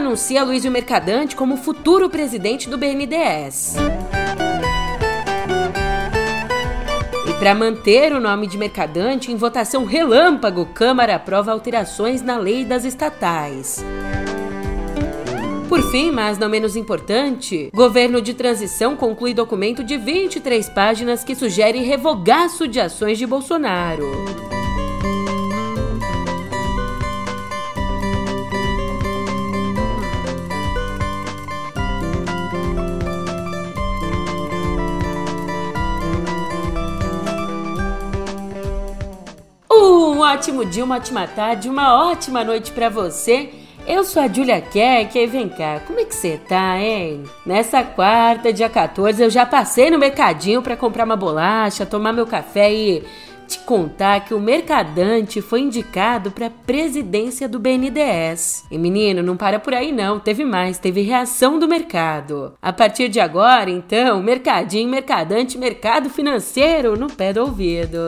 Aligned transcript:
anuncia 0.00 0.42
Luizio 0.42 0.70
Mercadante 0.70 1.36
como 1.36 1.58
futuro 1.58 2.08
presidente 2.08 2.68
do 2.68 2.78
BNDES. 2.78 3.76
E 7.28 7.34
para 7.34 7.54
manter 7.54 8.12
o 8.14 8.18
nome 8.18 8.46
de 8.46 8.56
Mercadante, 8.56 9.30
em 9.30 9.36
votação 9.36 9.84
relâmpago, 9.84 10.66
Câmara 10.66 11.16
aprova 11.16 11.52
alterações 11.52 12.22
na 12.22 12.38
lei 12.38 12.64
das 12.64 12.84
estatais. 12.84 13.84
Por 15.68 15.82
fim, 15.90 16.10
mas 16.10 16.38
não 16.38 16.48
menos 16.48 16.76
importante, 16.76 17.70
governo 17.72 18.20
de 18.20 18.34
transição 18.34 18.96
conclui 18.96 19.34
documento 19.34 19.84
de 19.84 19.96
23 19.96 20.68
páginas 20.70 21.22
que 21.22 21.36
sugere 21.36 21.78
revogaço 21.82 22.66
de 22.66 22.80
ações 22.80 23.18
de 23.18 23.26
Bolsonaro. 23.26 24.04
Ótimo 40.32 40.64
dia, 40.64 40.84
uma 40.84 40.96
ótima 40.96 41.26
tarde, 41.26 41.68
uma 41.68 42.08
ótima 42.08 42.44
noite 42.44 42.70
para 42.70 42.88
você. 42.88 43.50
Eu 43.86 44.04
sou 44.04 44.22
a 44.22 44.28
Julia 44.28 44.60
Keck 44.60 45.18
e 45.18 45.26
vem 45.26 45.48
cá, 45.48 45.80
como 45.86 45.98
é 45.98 46.04
que 46.04 46.14
você 46.14 46.38
tá, 46.48 46.78
hein? 46.78 47.24
Nessa 47.44 47.82
quarta, 47.82 48.52
dia 48.52 48.68
14, 48.68 49.22
eu 49.22 49.30
já 49.30 49.44
passei 49.44 49.90
no 49.90 49.98
mercadinho 49.98 50.62
para 50.62 50.76
comprar 50.76 51.04
uma 51.04 51.16
bolacha, 51.16 51.84
tomar 51.84 52.12
meu 52.12 52.26
café 52.26 52.72
e 52.72 53.02
te 53.48 53.58
contar 53.60 54.20
que 54.20 54.32
o 54.32 54.38
Mercadante 54.38 55.42
foi 55.42 55.62
indicado 55.62 56.30
para 56.30 56.48
presidência 56.48 57.48
do 57.48 57.58
BNDES. 57.58 58.66
E 58.70 58.78
menino, 58.78 59.24
não 59.24 59.36
para 59.36 59.58
por 59.58 59.74
aí 59.74 59.90
não, 59.90 60.20
teve 60.20 60.44
mais, 60.44 60.78
teve 60.78 61.02
reação 61.02 61.58
do 61.58 61.66
mercado. 61.66 62.52
A 62.62 62.72
partir 62.72 63.08
de 63.08 63.18
agora, 63.18 63.68
então, 63.68 64.22
Mercadinho, 64.22 64.88
Mercadante, 64.88 65.58
Mercado 65.58 66.08
Financeiro 66.08 66.96
no 66.96 67.08
pé 67.08 67.32
do 67.32 67.40
ouvido. 67.40 68.06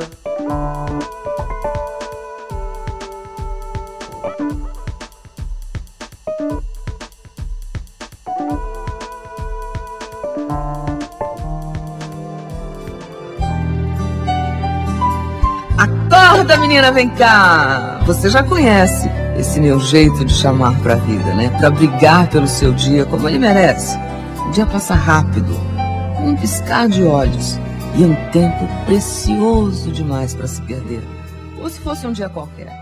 Acorda, 16.43 16.59
menina, 16.59 16.91
vem 16.91 17.09
cá! 17.09 18.01
Você 18.05 18.29
já 18.29 18.43
conhece 18.43 19.09
esse 19.39 19.61
meu 19.61 19.79
jeito 19.79 20.25
de 20.25 20.35
chamar 20.35 20.77
pra 20.81 20.97
vida, 20.97 21.33
né? 21.35 21.49
Pra 21.61 21.71
brigar 21.71 22.27
pelo 22.31 22.49
seu 22.49 22.73
dia 22.73 23.05
como 23.05 23.29
ele 23.29 23.39
merece. 23.39 23.97
O 24.49 24.51
dia 24.51 24.67
passa 24.67 24.93
rápido, 24.93 25.55
um 26.19 26.35
piscar 26.35 26.89
de 26.89 27.05
olhos. 27.05 27.61
E 27.95 28.03
é 28.03 28.07
um 28.09 28.31
tempo 28.33 28.69
precioso 28.87 29.93
demais 29.93 30.35
para 30.35 30.49
se 30.49 30.61
perder. 30.63 31.05
Ou 31.61 31.71
se 31.71 31.79
fosse 31.79 32.09
um 32.09 32.13
dia 32.13 32.29
qualquer. 32.29 32.82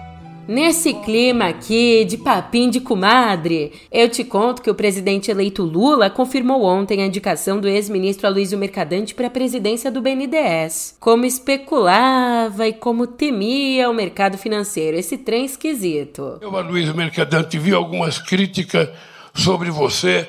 Nesse 0.51 0.93
clima 0.95 1.47
aqui 1.47 2.05
de 2.05 2.19
papinho 2.19 2.73
de 2.73 2.81
comadre, 2.81 3.73
eu 3.89 4.09
te 4.09 4.25
conto 4.25 4.61
que 4.61 4.69
o 4.69 4.75
presidente 4.75 5.31
eleito 5.31 5.63
Lula 5.63 6.11
confirmou 6.11 6.65
ontem 6.65 7.01
a 7.01 7.07
indicação 7.07 7.61
do 7.61 7.69
ex-ministro 7.69 8.27
Aloysio 8.27 8.59
Mercadante 8.59 9.15
para 9.15 9.29
a 9.29 9.31
presidência 9.31 9.93
do 9.93 10.03
BNDES. 10.03 10.97
Como 10.99 11.25
especulava 11.25 12.67
e 12.67 12.73
como 12.73 13.07
temia 13.07 13.89
o 13.89 13.95
mercado 13.95 14.37
financeiro, 14.37 14.97
esse 14.97 15.17
trem 15.19 15.45
esquisito. 15.45 16.41
Eu, 16.41 16.57
Aloysio 16.57 16.97
Mercadante, 16.97 17.57
vi 17.57 17.73
algumas 17.73 18.19
críticas 18.19 18.89
sobre 19.33 19.71
você, 19.71 20.29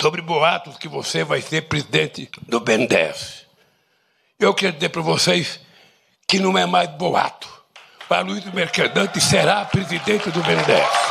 sobre 0.00 0.22
boatos 0.22 0.76
que 0.76 0.86
você 0.86 1.24
vai 1.24 1.40
ser 1.40 1.62
presidente 1.62 2.30
do 2.46 2.60
BNDES. 2.60 3.46
Eu 4.38 4.54
quero 4.54 4.74
dizer 4.74 4.90
para 4.90 5.02
vocês 5.02 5.58
que 6.28 6.38
não 6.38 6.56
é 6.56 6.66
mais 6.66 6.88
boato 6.90 7.59
Luiz 8.18 8.44
Mercadante 8.52 9.20
será 9.20 9.64
presidente 9.64 10.30
do 10.30 10.42
BNDES. 10.42 11.10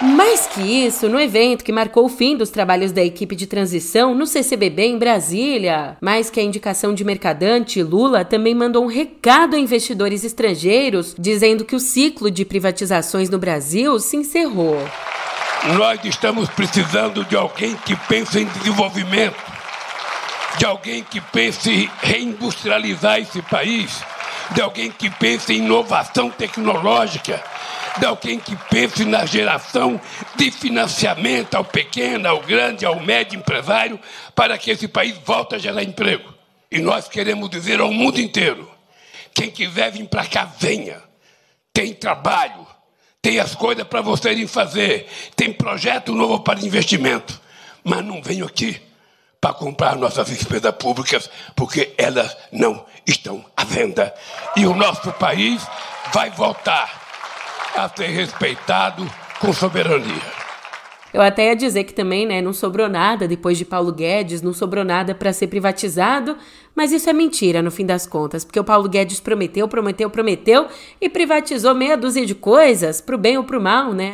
Mais 0.00 0.46
que 0.46 0.62
isso, 0.62 1.10
no 1.10 1.20
evento 1.20 1.62
que 1.62 1.70
marcou 1.70 2.06
o 2.06 2.08
fim 2.08 2.34
dos 2.34 2.48
trabalhos 2.48 2.90
da 2.90 3.04
equipe 3.04 3.36
de 3.36 3.46
transição 3.46 4.14
no 4.14 4.26
CCBB 4.26 4.86
em 4.86 4.98
Brasília, 4.98 5.98
mais 6.00 6.30
que 6.30 6.40
a 6.40 6.42
indicação 6.42 6.94
de 6.94 7.04
Mercadante, 7.04 7.82
Lula 7.82 8.24
também 8.24 8.54
mandou 8.54 8.82
um 8.82 8.88
recado 8.88 9.54
a 9.54 9.58
investidores 9.58 10.24
estrangeiros 10.24 11.14
dizendo 11.18 11.66
que 11.66 11.76
o 11.76 11.80
ciclo 11.80 12.30
de 12.30 12.46
privatizações 12.46 13.28
no 13.28 13.38
Brasil 13.38 14.00
se 14.00 14.16
encerrou. 14.16 14.78
Nós 15.76 16.02
estamos 16.02 16.48
precisando 16.48 17.26
de 17.26 17.36
alguém 17.36 17.76
que 17.84 17.94
pense 18.08 18.40
em 18.40 18.46
desenvolvimento, 18.46 19.36
de 20.56 20.64
alguém 20.64 21.04
que 21.04 21.20
pense 21.20 21.70
em 21.70 21.90
reindustrializar 22.00 23.20
esse 23.20 23.42
país 23.42 24.02
de 24.54 24.60
alguém 24.60 24.90
que 24.90 25.10
pense 25.10 25.52
em 25.52 25.58
inovação 25.58 26.30
tecnológica, 26.30 27.42
de 27.98 28.06
alguém 28.06 28.38
que 28.38 28.56
pense 28.68 29.04
na 29.04 29.24
geração 29.24 30.00
de 30.36 30.50
financiamento 30.50 31.54
ao 31.54 31.64
pequeno, 31.64 32.28
ao 32.28 32.40
grande, 32.40 32.84
ao 32.84 33.00
médio 33.00 33.38
empresário, 33.38 33.98
para 34.34 34.58
que 34.58 34.70
esse 34.70 34.88
país 34.88 35.16
volte 35.24 35.54
a 35.54 35.58
gerar 35.58 35.82
emprego. 35.82 36.32
E 36.70 36.78
nós 36.78 37.08
queremos 37.08 37.50
dizer 37.50 37.80
ao 37.80 37.92
mundo 37.92 38.20
inteiro: 38.20 38.70
quem 39.34 39.50
quiser 39.50 39.90
vir 39.92 40.06
para 40.08 40.26
cá, 40.26 40.44
venha. 40.58 41.02
Tem 41.72 41.94
trabalho, 41.94 42.66
tem 43.22 43.38
as 43.38 43.54
coisas 43.54 43.86
para 43.86 44.00
vocês 44.00 44.50
fazer, 44.50 45.08
tem 45.36 45.52
projeto 45.52 46.12
novo 46.12 46.40
para 46.40 46.60
investimento. 46.60 47.40
Mas 47.84 48.04
não 48.04 48.20
venham 48.20 48.46
aqui 48.46 48.89
para 49.40 49.54
comprar 49.54 49.96
nossas 49.96 50.28
despesas 50.28 50.74
públicas, 50.74 51.30
porque 51.56 51.94
elas 51.96 52.36
não 52.52 52.84
estão 53.06 53.44
à 53.56 53.64
venda. 53.64 54.14
E 54.54 54.66
o 54.66 54.74
nosso 54.74 55.10
país 55.12 55.66
vai 56.12 56.30
voltar 56.30 57.00
a 57.74 57.88
ser 57.88 58.08
respeitado 58.08 59.10
com 59.38 59.52
soberania. 59.52 60.39
Eu 61.12 61.20
até 61.20 61.46
ia 61.46 61.56
dizer 61.56 61.84
que 61.84 61.92
também, 61.92 62.26
né, 62.26 62.40
não 62.40 62.52
sobrou 62.52 62.88
nada 62.88 63.26
depois 63.26 63.58
de 63.58 63.64
Paulo 63.64 63.92
Guedes, 63.92 64.42
não 64.42 64.52
sobrou 64.52 64.84
nada 64.84 65.14
para 65.14 65.32
ser 65.32 65.48
privatizado, 65.48 66.36
mas 66.74 66.92
isso 66.92 67.10
é 67.10 67.12
mentira 67.12 67.60
no 67.60 67.70
fim 67.70 67.84
das 67.84 68.06
contas, 68.06 68.44
porque 68.44 68.60
o 68.60 68.64
Paulo 68.64 68.88
Guedes 68.88 69.18
prometeu, 69.18 69.66
prometeu, 69.66 70.08
prometeu 70.08 70.66
e 71.00 71.08
privatizou 71.08 71.74
meia 71.74 71.96
dúzia 71.96 72.24
de 72.24 72.34
coisas, 72.34 73.00
pro 73.00 73.18
bem 73.18 73.36
ou 73.36 73.44
pro 73.44 73.60
mal, 73.60 73.92
né? 73.92 74.12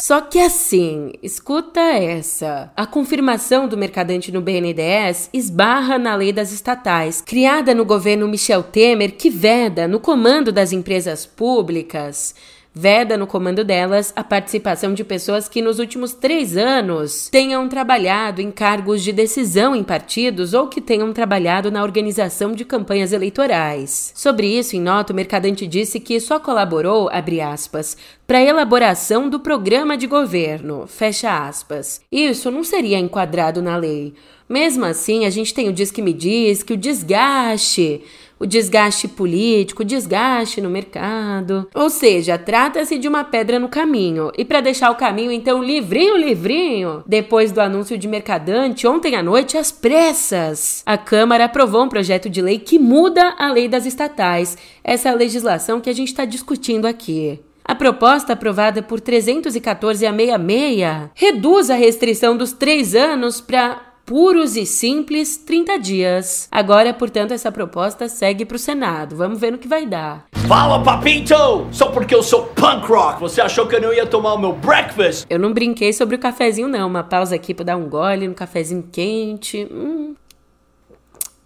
Só 0.00 0.20
que 0.22 0.40
assim, 0.40 1.12
escuta 1.22 1.80
essa. 1.80 2.72
A 2.74 2.86
confirmação 2.86 3.68
do 3.68 3.76
mercadante 3.76 4.32
no 4.32 4.40
BNDES 4.40 5.28
esbarra 5.32 5.98
na 5.98 6.14
lei 6.14 6.32
das 6.32 6.50
estatais, 6.50 7.20
criada 7.20 7.74
no 7.74 7.84
governo 7.84 8.26
Michel 8.26 8.62
Temer, 8.62 9.12
que 9.12 9.28
veda 9.28 9.86
no 9.86 10.00
comando 10.00 10.50
das 10.50 10.72
empresas 10.72 11.26
públicas 11.26 12.34
veda 12.74 13.16
no 13.16 13.26
comando 13.26 13.64
delas 13.64 14.12
a 14.16 14.24
participação 14.24 14.94
de 14.94 15.04
pessoas 15.04 15.48
que 15.48 15.60
nos 15.60 15.78
últimos 15.78 16.12
três 16.14 16.56
anos 16.56 17.28
tenham 17.28 17.68
trabalhado 17.68 18.40
em 18.40 18.50
cargos 18.50 19.02
de 19.02 19.12
decisão 19.12 19.76
em 19.76 19.84
partidos 19.84 20.54
ou 20.54 20.68
que 20.68 20.80
tenham 20.80 21.12
trabalhado 21.12 21.70
na 21.70 21.82
organização 21.82 22.52
de 22.52 22.64
campanhas 22.64 23.12
eleitorais. 23.12 24.12
Sobre 24.14 24.46
isso, 24.46 24.76
em 24.76 24.80
nota, 24.80 25.12
o 25.12 25.16
mercadante 25.16 25.66
disse 25.66 26.00
que 26.00 26.18
só 26.20 26.38
colaborou, 26.38 27.08
abre 27.12 27.40
aspas, 27.40 27.96
para 28.26 28.38
a 28.38 28.42
elaboração 28.42 29.28
do 29.28 29.38
programa 29.38 29.96
de 29.96 30.06
governo, 30.06 30.86
fecha 30.86 31.46
aspas. 31.46 32.00
Isso 32.10 32.50
não 32.50 32.64
seria 32.64 32.98
enquadrado 32.98 33.60
na 33.60 33.76
lei. 33.76 34.14
Mesmo 34.48 34.84
assim, 34.84 35.24
a 35.24 35.30
gente 35.30 35.54
tem 35.54 35.68
o 35.68 35.72
Diz 35.72 35.90
que 35.90 36.02
me 36.02 36.12
diz 36.12 36.62
que 36.62 36.74
o 36.74 36.76
desgaste 36.76 38.02
o 38.42 38.46
desgaste 38.46 39.06
político, 39.06 39.82
o 39.82 39.84
desgaste 39.84 40.60
no 40.60 40.68
mercado. 40.68 41.68
Ou 41.72 41.88
seja, 41.88 42.36
trata-se 42.36 42.98
de 42.98 43.06
uma 43.06 43.22
pedra 43.22 43.60
no 43.60 43.68
caminho. 43.68 44.32
E 44.36 44.44
para 44.44 44.60
deixar 44.60 44.90
o 44.90 44.96
caminho 44.96 45.30
então 45.30 45.62
livrinho, 45.62 46.16
livrinho, 46.16 47.04
depois 47.06 47.52
do 47.52 47.60
anúncio 47.60 47.96
de 47.96 48.08
Mercadante 48.08 48.84
ontem 48.84 49.14
à 49.14 49.22
noite 49.22 49.56
às 49.56 49.70
pressas, 49.70 50.82
a 50.84 50.98
Câmara 50.98 51.44
aprovou 51.44 51.84
um 51.84 51.88
projeto 51.88 52.28
de 52.28 52.42
lei 52.42 52.58
que 52.58 52.80
muda 52.80 53.32
a 53.38 53.52
lei 53.52 53.68
das 53.68 53.86
estatais. 53.86 54.58
Essa 54.82 55.10
é 55.10 55.14
legislação 55.14 55.80
que 55.80 55.88
a 55.88 55.94
gente 55.94 56.08
está 56.08 56.24
discutindo 56.24 56.86
aqui. 56.86 57.38
A 57.64 57.76
proposta 57.76 58.32
aprovada 58.32 58.82
por 58.82 59.00
314 59.00 60.04
a 60.04 60.10
66 60.12 61.10
reduz 61.14 61.70
a 61.70 61.76
restrição 61.76 62.36
dos 62.36 62.52
três 62.52 62.96
anos 62.96 63.40
para 63.40 63.91
puros 64.12 64.58
e 64.58 64.66
simples 64.66 65.38
30 65.38 65.78
dias. 65.78 66.46
Agora, 66.52 66.92
portanto, 66.92 67.32
essa 67.32 67.50
proposta 67.50 68.10
segue 68.10 68.44
para 68.44 68.56
o 68.56 68.58
Senado. 68.58 69.16
Vamos 69.16 69.40
ver 69.40 69.52
no 69.52 69.56
que 69.56 69.66
vai 69.66 69.86
dar. 69.86 70.26
Fala, 70.46 70.82
papito! 70.82 71.66
Só 71.72 71.86
porque 71.86 72.14
eu 72.14 72.22
sou 72.22 72.42
punk 72.48 72.86
rock, 72.86 73.18
você 73.18 73.40
achou 73.40 73.66
que 73.66 73.74
eu 73.74 73.80
não 73.80 73.90
ia 73.90 74.04
tomar 74.04 74.34
o 74.34 74.38
meu 74.38 74.52
breakfast? 74.52 75.24
Eu 75.30 75.38
não 75.38 75.54
brinquei 75.54 75.94
sobre 75.94 76.16
o 76.16 76.18
cafezinho, 76.18 76.68
não. 76.68 76.88
Uma 76.88 77.02
pausa 77.02 77.36
aqui 77.36 77.54
para 77.54 77.64
dar 77.64 77.78
um 77.78 77.88
gole 77.88 78.28
no 78.28 78.34
cafezinho 78.34 78.86
quente. 78.92 79.66
Hum. 79.72 80.14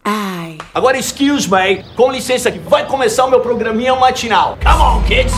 Ai. 0.05 0.59
Agora, 0.75 0.99
excuse 0.99 1.49
me, 1.49 1.85
com 1.95 2.11
licença, 2.11 2.51
que 2.51 2.59
vai 2.59 2.85
começar 2.89 3.27
o 3.27 3.31
meu 3.31 3.39
programinha 3.39 3.95
matinal. 3.95 4.59
Come 4.61 4.83
on, 4.83 5.05
kids! 5.05 5.33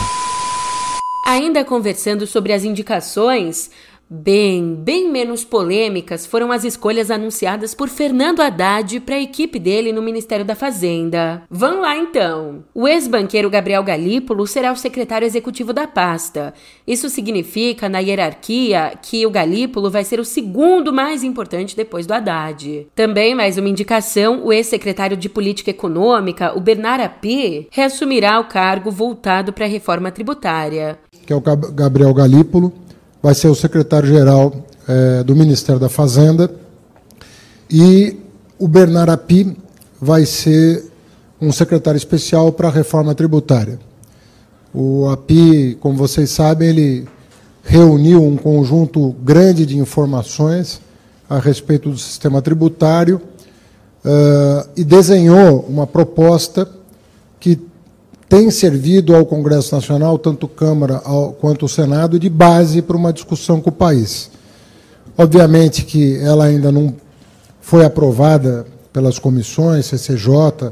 Ainda 1.27 1.63
conversando 1.63 2.25
sobre 2.25 2.53
as 2.53 2.63
indicações, 2.63 3.69
Bem, 4.11 4.73
bem 4.73 5.11
menos 5.11 5.43
polêmicas 5.43 6.25
foram 6.25 6.51
as 6.51 6.63
escolhas 6.63 7.11
anunciadas 7.11 7.75
por 7.75 7.87
Fernando 7.87 8.39
Haddad 8.39 8.99
para 9.01 9.13
a 9.13 9.21
equipe 9.21 9.59
dele 9.59 9.93
no 9.93 10.01
Ministério 10.01 10.43
da 10.43 10.55
Fazenda. 10.55 11.43
Vamos 11.47 11.81
lá 11.81 11.95
então. 11.95 12.63
O 12.73 12.87
ex-banqueiro 12.87 13.51
Gabriel 13.51 13.83
Galípolo 13.83 14.47
será 14.47 14.71
o 14.71 14.75
secretário 14.75 15.27
executivo 15.27 15.73
da 15.73 15.85
pasta. 15.85 16.55
Isso 16.87 17.07
significa, 17.07 17.87
na 17.87 17.99
hierarquia, 17.99 18.93
que 18.99 19.27
o 19.27 19.29
Galípolo 19.29 19.91
vai 19.91 20.03
ser 20.03 20.19
o 20.19 20.25
segundo 20.25 20.91
mais 20.91 21.23
importante 21.23 21.77
depois 21.77 22.07
do 22.07 22.13
Haddad. 22.13 22.87
Também 22.95 23.35
mais 23.35 23.59
uma 23.59 23.69
indicação: 23.69 24.43
o 24.43 24.51
ex-secretário 24.51 25.15
de 25.15 25.29
Política 25.29 25.69
Econômica, 25.69 26.57
o 26.57 26.59
Bernard 26.59 27.03
Api, 27.03 27.67
reassumirá 27.69 28.39
o 28.39 28.45
cargo 28.45 28.89
voltado 28.89 29.53
para 29.53 29.65
a 29.65 29.69
reforma 29.69 30.09
tributária. 30.09 30.97
Que 31.27 31.31
é 31.31 31.35
o 31.35 31.41
Gabriel 31.41 32.11
Galípolo 32.11 32.73
vai 33.21 33.35
ser 33.35 33.47
o 33.47 33.55
secretário-geral 33.55 34.53
é, 34.87 35.23
do 35.23 35.35
Ministério 35.35 35.79
da 35.79 35.89
Fazenda, 35.89 36.49
e 37.69 38.17
o 38.57 38.67
Bernard 38.67 39.11
Api 39.11 39.55
vai 40.01 40.25
ser 40.25 40.85
um 41.41 41.51
secretário 41.51 41.97
especial 41.97 42.51
para 42.51 42.67
a 42.67 42.71
reforma 42.71 43.13
tributária. 43.13 43.79
O 44.73 45.07
API, 45.07 45.77
como 45.79 45.97
vocês 45.97 46.29
sabem, 46.29 46.69
ele 46.69 47.07
reuniu 47.63 48.23
um 48.23 48.35
conjunto 48.35 49.15
grande 49.23 49.65
de 49.65 49.77
informações 49.77 50.81
a 51.29 51.39
respeito 51.39 51.89
do 51.89 51.97
sistema 51.97 52.41
tributário 52.41 53.21
uh, 54.03 54.69
e 54.75 54.83
desenhou 54.83 55.65
uma 55.67 55.85
proposta 55.85 56.67
que 57.39 57.59
tem 58.29 58.51
servido 58.51 59.15
ao 59.15 59.25
Congresso 59.25 59.73
Nacional, 59.73 60.19
tanto 60.19 60.47
Câmara 60.47 61.01
quanto 61.41 61.65
o 61.65 61.69
Senado, 61.69 62.19
de 62.19 62.29
base 62.29 62.79
para 62.79 62.95
uma 62.95 63.11
discussão 63.11 63.59
com 63.59 63.71
o 63.71 63.73
país. 63.73 64.29
Obviamente 65.17 65.83
que 65.83 66.17
ela 66.17 66.45
ainda 66.45 66.71
não 66.71 66.95
foi 67.59 67.83
aprovada 67.83 68.67
pelas 68.93 69.17
comissões, 69.17 69.87
CCJ, 69.87 70.71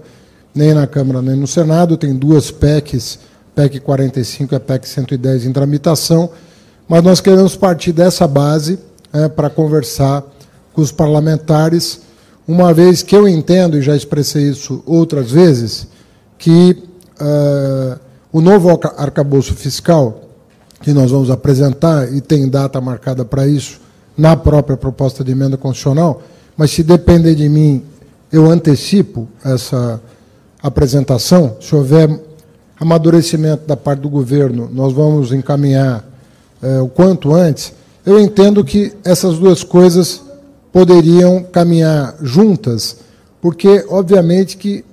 nem 0.54 0.74
na 0.74 0.86
Câmara 0.86 1.22
nem 1.22 1.36
no 1.36 1.48
Senado, 1.48 1.98
tem 1.98 2.16
duas 2.16 2.52
PECs, 2.52 3.20
PEC 3.56 3.80
45 3.80 4.54
e 4.54 4.56
a 4.56 4.60
PEC 4.60 4.88
110 4.88 5.46
em 5.46 5.52
tramitação, 5.52 6.30
mas 6.88 7.04
nós 7.04 7.20
queremos 7.20 7.56
partir 7.56 7.92
dessa 7.92 8.28
base 8.28 8.78
é, 9.12 9.28
para 9.28 9.50
conversar 9.50 10.24
com 10.74 10.82
os 10.82 10.92
parlamentares, 10.92 12.02
uma 12.48 12.72
vez 12.72 13.02
que 13.02 13.16
eu 13.16 13.28
entendo, 13.28 13.78
e 13.78 13.82
já 13.82 13.96
expressei 13.96 14.44
isso 14.44 14.84
outras 14.86 15.32
vezes, 15.32 15.88
que 16.38 16.87
uh, 17.22 18.00
o 18.32 18.42
novo 18.42 18.70
arcabouço 18.98 19.56
fiscal, 19.56 20.22
que 20.82 20.94
nós 20.94 21.12
vamos 21.12 21.30
apresentar, 21.30 22.14
e 22.14 22.22
tem 22.22 22.48
data 22.48 22.80
marcada 22.80 23.26
para 23.26 23.48
isso, 23.48 23.80
na 24.18 24.36
própria 24.36 24.78
proposta 24.78 25.24
de 25.24 25.32
emenda 25.32 25.58
constitucional, 25.58 26.22
mas 26.56 26.72
se 26.72 26.84
depender 26.84 27.36
de 27.36 27.48
mim, 27.48 27.84
eu 28.32 28.50
antecipo 28.50 29.28
essa 29.44 30.02
apresentação. 30.62 31.58
Se 31.62 31.76
houver 31.76 32.20
amadurecimento 32.80 33.66
da 33.68 33.78
parte 33.78 34.02
do 34.02 34.10
governo, 34.10 34.70
nós 34.72 34.94
vamos 34.94 35.32
encaminhar 35.32 36.04
uh, 36.62 36.84
o 36.84 36.90
quanto 36.90 37.34
antes. 37.34 37.74
Eu 38.06 38.20
entendo 38.20 38.64
que 38.64 38.94
essas 39.04 39.38
duas 39.38 39.64
coisas 39.64 40.22
poderiam 40.72 41.44
caminhar 41.44 42.16
juntas, 42.22 42.98
porque, 43.42 43.86
obviamente, 43.90 44.58
que 44.58 44.84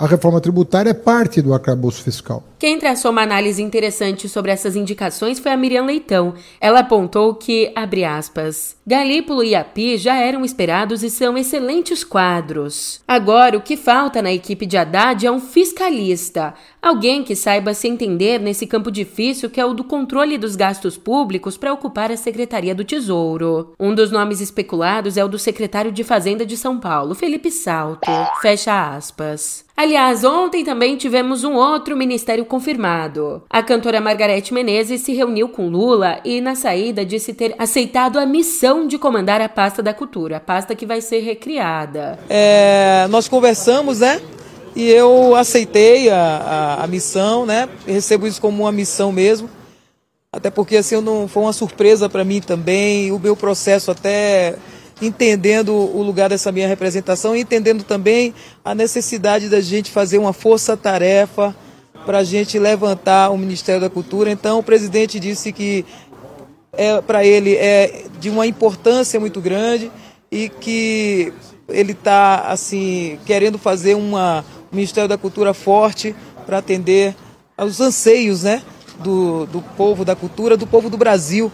a 0.00 0.06
reforma 0.06 0.40
tributária 0.40 0.90
é 0.90 0.94
parte 0.94 1.42
do 1.42 1.52
arcabouço 1.52 2.02
fiscal. 2.02 2.42
Quem 2.60 2.78
traçou 2.78 3.10
uma 3.10 3.22
análise 3.22 3.62
interessante 3.62 4.28
sobre 4.28 4.52
essas 4.52 4.76
indicações 4.76 5.38
foi 5.38 5.50
a 5.50 5.56
Miriam 5.56 5.86
Leitão. 5.86 6.34
Ela 6.60 6.80
apontou 6.80 7.34
que, 7.34 7.72
abre 7.74 8.04
aspas, 8.04 8.76
Galípolo 8.86 9.42
e 9.42 9.54
Api 9.54 9.96
já 9.96 10.16
eram 10.16 10.44
esperados 10.44 11.02
e 11.02 11.08
são 11.08 11.38
excelentes 11.38 12.04
quadros. 12.04 13.00
Agora, 13.08 13.56
o 13.56 13.62
que 13.62 13.78
falta 13.78 14.20
na 14.20 14.30
equipe 14.30 14.66
de 14.66 14.76
Haddad 14.76 15.26
é 15.26 15.30
um 15.30 15.40
fiscalista, 15.40 16.52
alguém 16.82 17.24
que 17.24 17.34
saiba 17.34 17.72
se 17.72 17.88
entender 17.88 18.38
nesse 18.38 18.66
campo 18.66 18.90
difícil 18.90 19.48
que 19.48 19.58
é 19.58 19.64
o 19.64 19.72
do 19.72 19.82
controle 19.82 20.36
dos 20.36 20.54
gastos 20.54 20.98
públicos 20.98 21.56
para 21.56 21.72
ocupar 21.72 22.12
a 22.12 22.16
Secretaria 22.16 22.74
do 22.74 22.84
Tesouro. 22.84 23.72
Um 23.80 23.94
dos 23.94 24.10
nomes 24.10 24.42
especulados 24.42 25.16
é 25.16 25.24
o 25.24 25.28
do 25.28 25.38
secretário 25.38 25.90
de 25.90 26.04
Fazenda 26.04 26.44
de 26.44 26.58
São 26.58 26.78
Paulo, 26.78 27.14
Felipe 27.14 27.50
Salto. 27.50 28.10
Fecha 28.42 28.94
aspas. 28.94 29.64
Aliás, 29.80 30.24
ontem 30.24 30.62
também 30.62 30.94
tivemos 30.94 31.42
um 31.42 31.54
outro 31.54 31.96
ministério 31.96 32.44
confirmado. 32.50 33.42
A 33.48 33.62
cantora 33.62 34.00
Margarete 34.00 34.52
Menezes 34.52 35.02
se 35.02 35.14
reuniu 35.14 35.48
com 35.48 35.68
Lula 35.68 36.20
e, 36.24 36.40
na 36.40 36.56
saída, 36.56 37.06
disse 37.06 37.32
ter 37.32 37.54
aceitado 37.56 38.18
a 38.18 38.26
missão 38.26 38.88
de 38.88 38.98
comandar 38.98 39.40
a 39.40 39.48
pasta 39.48 39.80
da 39.80 39.94
cultura, 39.94 40.38
a 40.38 40.40
pasta 40.40 40.74
que 40.74 40.84
vai 40.84 41.00
ser 41.00 41.20
recriada. 41.20 42.18
É, 42.28 43.06
nós 43.08 43.28
conversamos, 43.28 44.00
né? 44.00 44.20
E 44.74 44.88
eu 44.90 45.34
aceitei 45.36 46.10
a, 46.10 46.16
a, 46.80 46.84
a 46.84 46.86
missão, 46.86 47.46
né? 47.46 47.68
recebo 47.86 48.26
isso 48.26 48.40
como 48.40 48.64
uma 48.64 48.72
missão 48.72 49.12
mesmo. 49.12 49.48
Até 50.32 50.50
porque 50.50 50.76
assim 50.76 51.00
não 51.00 51.26
foi 51.26 51.44
uma 51.44 51.52
surpresa 51.52 52.08
para 52.08 52.24
mim 52.24 52.40
também, 52.40 53.10
o 53.10 53.18
meu 53.18 53.36
processo 53.36 53.90
até 53.90 54.56
entendendo 55.02 55.72
o 55.72 56.02
lugar 56.02 56.28
dessa 56.28 56.52
minha 56.52 56.68
representação 56.68 57.34
e 57.34 57.40
entendendo 57.40 57.82
também 57.82 58.34
a 58.64 58.74
necessidade 58.74 59.48
da 59.48 59.60
gente 59.60 59.90
fazer 59.90 60.18
uma 60.18 60.32
força-tarefa 60.32 61.54
para 62.04 62.18
a 62.18 62.24
gente 62.24 62.58
levantar 62.58 63.30
o 63.30 63.38
Ministério 63.38 63.80
da 63.80 63.90
Cultura. 63.90 64.30
Então, 64.30 64.58
o 64.58 64.62
presidente 64.62 65.20
disse 65.20 65.52
que 65.52 65.84
é, 66.72 67.00
para 67.00 67.24
ele 67.24 67.54
é 67.54 68.04
de 68.18 68.30
uma 68.30 68.46
importância 68.46 69.18
muito 69.18 69.40
grande 69.40 69.90
e 70.30 70.48
que 70.48 71.32
ele 71.68 71.92
está 71.92 72.46
assim 72.48 73.18
querendo 73.26 73.58
fazer 73.58 73.94
uma, 73.94 74.44
um 74.72 74.76
Ministério 74.76 75.08
da 75.08 75.18
Cultura 75.18 75.52
forte 75.52 76.14
para 76.46 76.58
atender 76.58 77.14
aos 77.56 77.80
anseios 77.80 78.44
né, 78.44 78.62
do, 78.98 79.46
do 79.46 79.60
povo 79.76 80.04
da 80.04 80.16
cultura, 80.16 80.56
do 80.56 80.66
povo 80.66 80.88
do 80.88 80.96
Brasil 80.96 81.50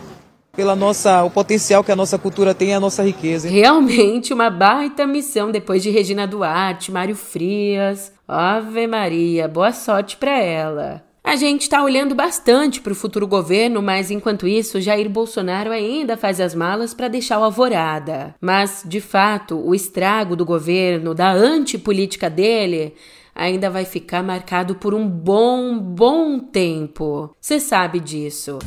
pela 0.57 0.75
nossa 0.75 1.23
o 1.23 1.31
potencial 1.31 1.85
que 1.85 1.93
a 1.93 1.97
nossa 1.97 2.19
cultura 2.19 2.55
tem 2.55 2.71
e 2.71 2.73
a 2.73 2.81
nossa 2.81 3.03
riqueza. 3.03 3.49
Realmente 3.49 4.33
uma 4.33 4.49
baita 4.49 5.07
missão 5.07 5.51
depois 5.51 5.83
de 5.83 5.91
Regina 5.91 6.27
Duarte, 6.27 6.91
Mário 6.91 7.15
Frias. 7.15 8.16
Ave 8.28 8.88
Maria, 8.88 9.47
boa 9.47 9.73
sorte 9.73 10.16
para 10.16 10.37
ela. 10.37 11.04
A 11.23 11.37
gente 11.37 11.62
está 11.62 11.83
olhando 11.83 12.12
bastante 12.12 12.80
para 12.80 12.92
o 12.92 12.97
futuro 12.97 13.25
governo, 13.25 13.80
mas 13.80 14.11
enquanto 14.11 14.49
isso, 14.49 14.80
Jair 14.80 15.09
Bolsonaro 15.09 15.71
ainda 15.71 16.16
faz 16.16 16.40
as 16.40 16.52
malas 16.52 16.92
para 16.92 17.06
deixar 17.06 17.38
o 17.38 17.45
alvorada. 17.45 18.35
Mas, 18.40 18.83
de 18.85 19.00
fato, 19.00 19.56
o 19.56 19.75
estrago 19.76 20.35
do 20.35 20.45
governo, 20.45 21.14
da 21.14 21.30
antipolítica 21.30 22.28
dele, 22.28 22.95
ainda 23.33 23.71
vai 23.71 23.85
ficar 23.85 24.25
marcado 24.25 24.75
por 24.75 24.92
um 24.92 25.09
bom, 25.09 25.78
bom 25.78 26.40
tempo. 26.40 27.33
Você 27.40 27.61
sabe 27.61 28.00
disso. 28.00 28.59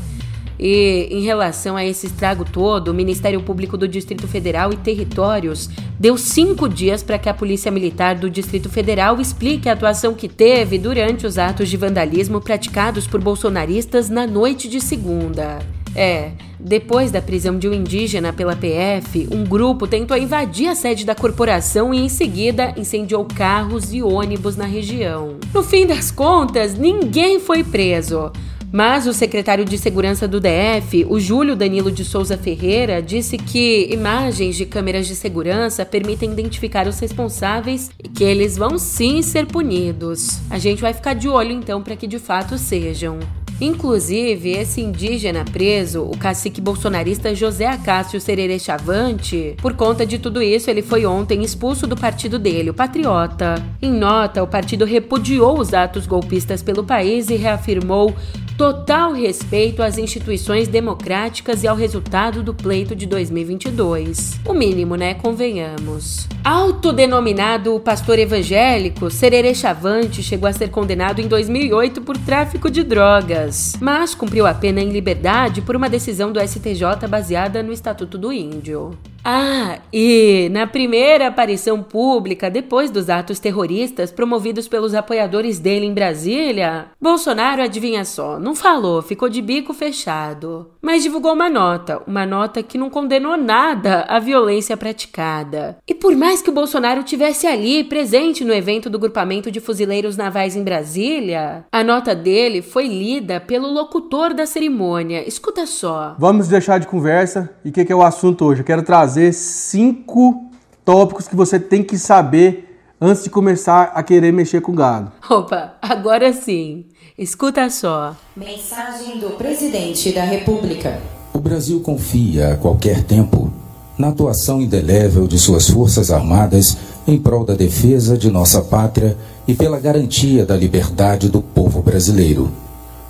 E 0.59 1.07
em 1.09 1.21
relação 1.21 1.77
a 1.77 1.85
esse 1.85 2.07
estrago 2.07 2.43
todo, 2.43 2.89
o 2.89 2.93
Ministério 2.93 3.41
Público 3.41 3.77
do 3.77 3.87
Distrito 3.87 4.27
Federal 4.27 4.73
e 4.73 4.77
Territórios 4.77 5.69
deu 5.97 6.17
cinco 6.17 6.67
dias 6.67 7.01
para 7.01 7.17
que 7.17 7.29
a 7.29 7.33
Polícia 7.33 7.71
Militar 7.71 8.15
do 8.15 8.29
Distrito 8.29 8.67
Federal 8.69 9.21
explique 9.21 9.69
a 9.69 9.73
atuação 9.73 10.13
que 10.13 10.27
teve 10.27 10.77
durante 10.77 11.25
os 11.25 11.37
atos 11.37 11.69
de 11.69 11.77
vandalismo 11.77 12.41
praticados 12.41 13.07
por 13.07 13.21
bolsonaristas 13.21 14.09
na 14.09 14.27
noite 14.27 14.67
de 14.67 14.81
segunda. 14.81 15.59
É, 15.95 16.31
depois 16.59 17.09
da 17.09 17.21
prisão 17.21 17.57
de 17.57 17.67
um 17.67 17.73
indígena 17.73 18.33
pela 18.33 18.55
PF, 18.55 19.27
um 19.31 19.43
grupo 19.43 19.87
tentou 19.87 20.17
invadir 20.17 20.67
a 20.67 20.75
sede 20.75 21.05
da 21.05 21.15
corporação 21.15 21.93
e, 21.93 21.99
em 21.99 22.09
seguida, 22.09 22.73
incendiou 22.77 23.25
carros 23.25 23.93
e 23.93 24.03
ônibus 24.03 24.55
na 24.55 24.65
região. 24.65 25.37
No 25.53 25.63
fim 25.63 25.87
das 25.87 26.11
contas, 26.11 26.77
ninguém 26.77 27.39
foi 27.39 27.63
preso. 27.63 28.31
Mas 28.71 29.07
o 29.07 29.13
secretário 29.13 29.65
de 29.65 29.77
Segurança 29.77 30.27
do 30.27 30.39
DF, 30.39 31.05
o 31.09 31.19
Júlio 31.19 31.55
Danilo 31.55 31.91
de 31.91 32.05
Souza 32.05 32.37
Ferreira, 32.37 33.01
disse 33.01 33.37
que 33.37 33.89
imagens 33.91 34.55
de 34.55 34.65
câmeras 34.65 35.07
de 35.07 35.15
segurança 35.15 35.83
permitem 35.83 36.31
identificar 36.31 36.87
os 36.87 36.99
responsáveis 36.99 37.89
e 38.03 38.07
que 38.07 38.23
eles 38.23 38.57
vão 38.57 38.77
sim 38.77 39.23
ser 39.23 39.47
punidos. 39.47 40.39
A 40.51 40.59
gente 40.59 40.81
vai 40.81 40.93
ficar 40.93 41.15
de 41.15 41.27
olho 41.27 41.51
então 41.51 41.81
para 41.81 41.95
que 41.95 42.05
de 42.05 42.19
fato 42.19 42.59
sejam. 42.59 43.19
Inclusive, 43.61 44.51
esse 44.51 44.79
indígena 44.79 45.43
preso, 45.43 46.03
o 46.03 46.17
cacique 46.17 46.61
bolsonarista 46.61 47.35
José 47.35 47.65
Acácio 47.65 48.19
Serere 48.21 48.57
Chavante, 48.57 49.55
por 49.61 49.73
conta 49.73 50.05
de 50.05 50.17
tudo 50.17 50.41
isso, 50.41 50.69
ele 50.69 50.81
foi 50.81 51.05
ontem 51.05 51.43
expulso 51.43 51.85
do 51.85 51.97
partido 51.97 52.39
dele, 52.39 52.69
o 52.69 52.73
Patriota. 52.73 53.55
Em 53.81 53.91
nota, 53.91 54.41
o 54.41 54.47
partido 54.47 54.85
repudiou 54.85 55.59
os 55.59 55.73
atos 55.73 56.07
golpistas 56.07 56.63
pelo 56.63 56.85
país 56.85 57.29
e 57.29 57.35
reafirmou 57.35 58.15
total 58.59 59.13
respeito 59.13 59.81
às 59.81 59.97
instituições 59.97 60.67
democráticas 60.67 61.63
e 61.63 61.67
ao 61.67 61.77
resultado 61.77 62.43
do 62.43 62.53
pleito 62.53 62.93
de 62.93 63.05
2022. 63.05 64.37
O 64.45 64.53
mínimo, 64.53 64.97
né? 64.97 65.13
Convenhamos. 65.13 66.27
Autodenominado 66.43 67.79
pastor 67.79 68.19
evangélico, 68.19 69.09
Serere 69.09 69.55
Chavante 69.55 70.21
chegou 70.21 70.49
a 70.49 70.51
ser 70.51 70.69
condenado 70.71 71.21
em 71.21 71.27
2008 71.29 72.01
por 72.01 72.17
tráfico 72.17 72.69
de 72.69 72.83
drogas, 72.83 73.77
mas 73.79 74.13
cumpriu 74.13 74.45
a 74.45 74.53
pena 74.53 74.81
em 74.81 74.89
liberdade 74.89 75.61
por 75.61 75.77
uma 75.77 75.87
decisão 75.87 76.29
do 76.29 76.45
STJ 76.45 77.07
baseada 77.09 77.63
no 77.63 77.71
Estatuto 77.71 78.17
do 78.17 78.33
Índio. 78.33 78.91
Ah, 79.23 79.79
e 79.91 80.49
na 80.51 80.65
primeira 80.65 81.27
aparição 81.27 81.83
pública 81.83 82.49
depois 82.49 82.89
dos 82.89 83.09
atos 83.09 83.39
terroristas 83.39 84.11
promovidos 84.11 84.67
pelos 84.67 84.93
apoiadores 84.93 85.59
dele 85.59 85.85
em 85.85 85.93
Brasília, 85.93 86.87
Bolsonaro, 87.01 87.61
adivinha 87.61 88.05
só, 88.05 88.39
não 88.39 88.55
falou, 88.55 89.01
ficou 89.01 89.29
de 89.29 89.41
bico 89.41 89.73
fechado, 89.73 90.71
mas 90.81 91.03
divulgou 91.03 91.33
uma 91.33 91.49
nota, 91.49 92.01
uma 92.07 92.25
nota 92.25 92.63
que 92.63 92.77
não 92.77 92.89
condenou 92.89 93.37
nada 93.37 94.05
a 94.07 94.19
violência 94.19 94.77
praticada. 94.77 95.77
E 95.87 95.93
por 95.93 96.15
mais 96.15 96.41
que 96.41 96.49
o 96.49 96.53
Bolsonaro 96.53 97.03
tivesse 97.03 97.45
ali 97.45 97.83
presente 97.83 98.45
no 98.45 98.53
evento 98.53 98.89
do 98.89 98.99
grupamento 98.99 99.51
de 99.51 99.59
fuzileiros 99.59 100.17
navais 100.17 100.55
em 100.55 100.63
Brasília, 100.63 101.65
a 101.71 101.83
nota 101.83 102.15
dele 102.15 102.61
foi 102.61 102.87
lida 102.87 103.39
pelo 103.39 103.71
locutor 103.71 104.33
da 104.33 104.45
cerimônia. 104.45 105.27
Escuta 105.27 105.65
só. 105.65 106.15
Vamos 106.17 106.47
deixar 106.47 106.79
de 106.79 106.87
conversa 106.87 107.49
e 107.63 107.69
o 107.69 107.71
que, 107.71 107.85
que 107.85 107.91
é 107.91 107.95
o 107.95 108.03
assunto 108.03 108.45
hoje? 108.45 108.61
Eu 108.61 108.65
quero 108.65 108.83
trazer 108.83 109.08
trazer 109.09 109.33
cinco 109.33 110.51
tópicos 110.85 111.27
que 111.27 111.35
você 111.35 111.59
tem 111.59 111.83
que 111.83 111.97
saber 111.97 112.77
antes 113.01 113.23
de 113.23 113.29
começar 113.31 113.91
a 113.95 114.03
querer 114.03 114.31
mexer 114.31 114.61
com 114.61 114.75
gado. 114.75 115.11
Opa, 115.27 115.73
agora 115.81 116.31
sim. 116.31 116.85
Escuta 117.17 117.67
só. 117.71 118.15
Mensagem 118.37 119.17
do 119.17 119.31
presidente 119.31 120.11
da 120.11 120.23
República. 120.23 121.01
O 121.33 121.39
Brasil 121.39 121.79
confia 121.79 122.53
a 122.53 122.57
qualquer 122.57 123.03
tempo 123.03 123.51
na 123.97 124.09
atuação 124.09 124.61
indelével 124.61 125.27
de 125.27 125.39
suas 125.39 125.67
Forças 125.67 126.11
Armadas 126.11 126.77
em 127.07 127.17
prol 127.17 127.43
da 127.43 127.55
defesa 127.55 128.15
de 128.15 128.29
nossa 128.29 128.61
pátria 128.61 129.17
e 129.47 129.55
pela 129.55 129.79
garantia 129.79 130.45
da 130.45 130.55
liberdade 130.55 131.29
do 131.29 131.41
povo 131.41 131.81
brasileiro. 131.81 132.51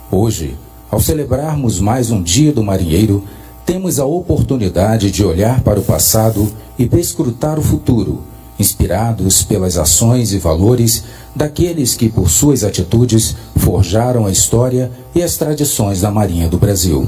Hoje, 0.10 0.58
ao 0.90 1.02
celebrarmos 1.02 1.82
mais 1.82 2.10
um 2.10 2.24
Dia 2.24 2.54
do 2.54 2.64
Marinheiro, 2.64 3.24
temos 3.70 4.00
a 4.00 4.06
oportunidade 4.06 5.12
de 5.12 5.24
olhar 5.24 5.62
para 5.62 5.80
o 5.80 5.84
passado 5.84 6.52
e 6.76 6.88
perscrutar 6.88 7.60
o 7.60 7.62
futuro, 7.62 8.24
inspirados 8.60 9.44
pelas 9.44 9.78
ações 9.78 10.34
e 10.34 10.40
valores 10.40 11.04
daqueles 11.36 11.94
que, 11.94 12.10
por 12.10 12.32
suas 12.32 12.64
atitudes, 12.64 13.36
forjaram 13.58 14.26
a 14.26 14.32
história 14.32 14.92
e 15.14 15.22
as 15.22 15.38
tradições 15.38 16.02
da 16.02 16.10
Marinha 16.10 16.48
do 16.48 16.58
Brasil. 16.58 17.08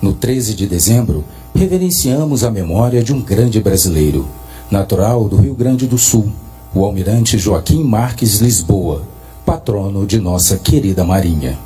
No 0.00 0.14
13 0.14 0.54
de 0.54 0.66
dezembro, 0.66 1.22
reverenciamos 1.54 2.42
a 2.42 2.50
memória 2.50 3.04
de 3.04 3.12
um 3.12 3.20
grande 3.20 3.60
brasileiro, 3.60 4.26
natural 4.70 5.28
do 5.28 5.36
Rio 5.36 5.54
Grande 5.54 5.86
do 5.86 5.98
Sul, 5.98 6.32
o 6.74 6.86
almirante 6.86 7.36
Joaquim 7.36 7.84
Marques 7.84 8.38
Lisboa, 8.38 9.02
patrono 9.44 10.06
de 10.06 10.18
nossa 10.18 10.56
querida 10.56 11.04
Marinha. 11.04 11.58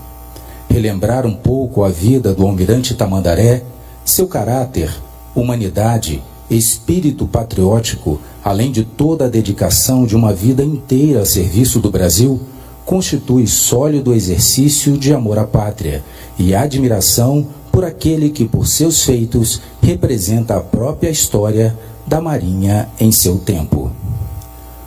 Relembrar 0.68 1.24
um 1.26 1.34
pouco 1.34 1.84
a 1.84 1.88
vida 1.88 2.34
do 2.34 2.44
almirante 2.44 2.92
Tamandaré 2.92 3.62
seu 4.10 4.26
caráter, 4.26 4.90
humanidade, 5.34 6.22
espírito 6.50 7.26
patriótico, 7.26 8.20
além 8.42 8.72
de 8.72 8.84
toda 8.84 9.26
a 9.26 9.28
dedicação 9.28 10.04
de 10.04 10.16
uma 10.16 10.32
vida 10.32 10.64
inteira 10.64 11.22
a 11.22 11.24
serviço 11.24 11.78
do 11.78 11.90
Brasil, 11.90 12.40
constitui 12.84 13.46
sólido 13.46 14.12
exercício 14.12 14.98
de 14.98 15.14
amor 15.14 15.38
à 15.38 15.44
pátria 15.44 16.02
e 16.36 16.54
admiração 16.54 17.46
por 17.70 17.84
aquele 17.84 18.30
que, 18.30 18.44
por 18.44 18.66
seus 18.66 19.04
feitos, 19.04 19.62
representa 19.80 20.56
a 20.56 20.60
própria 20.60 21.08
história 21.08 21.78
da 22.04 22.20
Marinha 22.20 22.88
em 22.98 23.12
seu 23.12 23.38
tempo. 23.38 23.92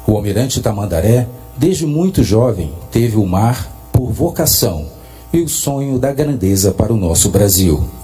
O 0.06 0.18
almirante 0.18 0.60
Tamandaré, 0.60 1.30
desde 1.58 1.86
muito 1.86 2.24
jovem, 2.24 2.74
teve 2.92 3.16
o 3.16 3.26
mar 3.26 3.72
por 3.94 4.12
vocação 4.12 4.86
e 5.32 5.40
o 5.40 5.48
sonho 5.48 5.98
da 5.98 6.12
grandeza 6.12 6.74
para 6.74 6.92
o 6.92 6.98
nosso 6.98 7.30
Brasil. 7.30 8.03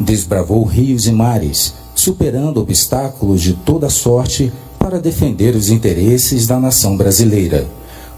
Desbravou 0.00 0.64
rios 0.64 1.06
e 1.06 1.12
mares, 1.12 1.74
superando 1.94 2.58
obstáculos 2.58 3.42
de 3.42 3.52
toda 3.52 3.90
sorte 3.90 4.50
para 4.78 4.98
defender 4.98 5.54
os 5.54 5.68
interesses 5.68 6.46
da 6.46 6.58
nação 6.58 6.96
brasileira, 6.96 7.68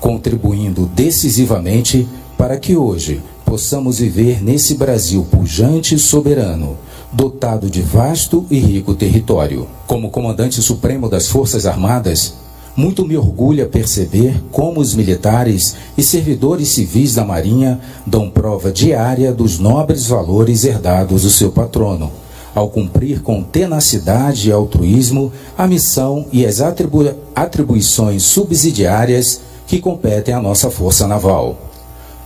contribuindo 0.00 0.86
decisivamente 0.86 2.06
para 2.38 2.56
que 2.56 2.76
hoje 2.76 3.20
possamos 3.44 3.98
viver 3.98 4.42
nesse 4.42 4.74
Brasil 4.74 5.26
pujante 5.28 5.96
e 5.96 5.98
soberano, 5.98 6.78
dotado 7.12 7.68
de 7.68 7.82
vasto 7.82 8.46
e 8.48 8.58
rico 8.58 8.94
território. 8.94 9.66
Como 9.86 10.10
comandante 10.10 10.62
supremo 10.62 11.08
das 11.08 11.26
Forças 11.26 11.66
Armadas, 11.66 12.34
muito 12.76 13.04
me 13.04 13.16
orgulha 13.16 13.66
perceber 13.66 14.42
como 14.50 14.80
os 14.80 14.94
militares 14.94 15.76
e 15.96 16.02
servidores 16.02 16.68
civis 16.68 17.14
da 17.14 17.24
Marinha 17.24 17.80
dão 18.06 18.30
prova 18.30 18.72
diária 18.72 19.32
dos 19.32 19.58
nobres 19.58 20.06
valores 20.06 20.64
herdados 20.64 21.22
do 21.22 21.30
seu 21.30 21.52
patrono, 21.52 22.10
ao 22.54 22.70
cumprir 22.70 23.20
com 23.20 23.42
tenacidade 23.42 24.48
e 24.48 24.52
altruísmo 24.52 25.32
a 25.56 25.66
missão 25.66 26.26
e 26.32 26.46
as 26.46 26.60
atribu 26.60 27.14
atribuições 27.34 28.22
subsidiárias 28.22 29.40
que 29.66 29.78
competem 29.78 30.34
à 30.34 30.40
nossa 30.40 30.70
Força 30.70 31.06
Naval. 31.06 31.58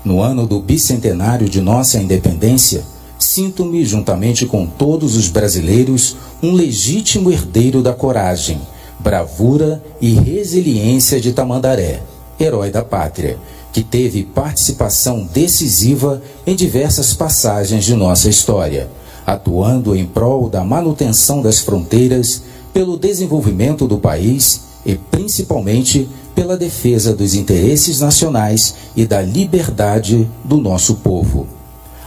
No 0.04 0.20
ano 0.20 0.46
do 0.46 0.60
bicentenário 0.60 1.48
de 1.48 1.60
nossa 1.60 1.98
independência, 1.98 2.84
sinto-me, 3.18 3.84
juntamente 3.84 4.46
com 4.46 4.64
todos 4.64 5.16
os 5.16 5.28
brasileiros, 5.28 6.16
um 6.40 6.52
legítimo 6.52 7.32
herdeiro 7.32 7.82
da 7.82 7.92
coragem 7.92 8.60
bravura 8.98 9.82
e 10.00 10.14
resiliência 10.14 11.20
de 11.20 11.32
Tamandaré, 11.32 12.02
herói 12.38 12.70
da 12.70 12.82
pátria, 12.82 13.38
que 13.72 13.82
teve 13.82 14.24
participação 14.24 15.28
decisiva 15.32 16.22
em 16.46 16.56
diversas 16.56 17.12
passagens 17.12 17.84
de 17.84 17.94
nossa 17.94 18.28
história, 18.28 18.88
atuando 19.26 19.94
em 19.94 20.06
prol 20.06 20.48
da 20.48 20.64
manutenção 20.64 21.42
das 21.42 21.60
fronteiras, 21.60 22.42
pelo 22.72 22.98
desenvolvimento 22.98 23.86
do 23.86 23.98
país 23.98 24.60
e 24.84 24.94
principalmente 24.94 26.08
pela 26.34 26.56
defesa 26.56 27.14
dos 27.14 27.34
interesses 27.34 28.00
nacionais 28.00 28.74
e 28.94 29.06
da 29.06 29.22
liberdade 29.22 30.28
do 30.44 30.58
nosso 30.58 30.96
povo. 30.96 31.55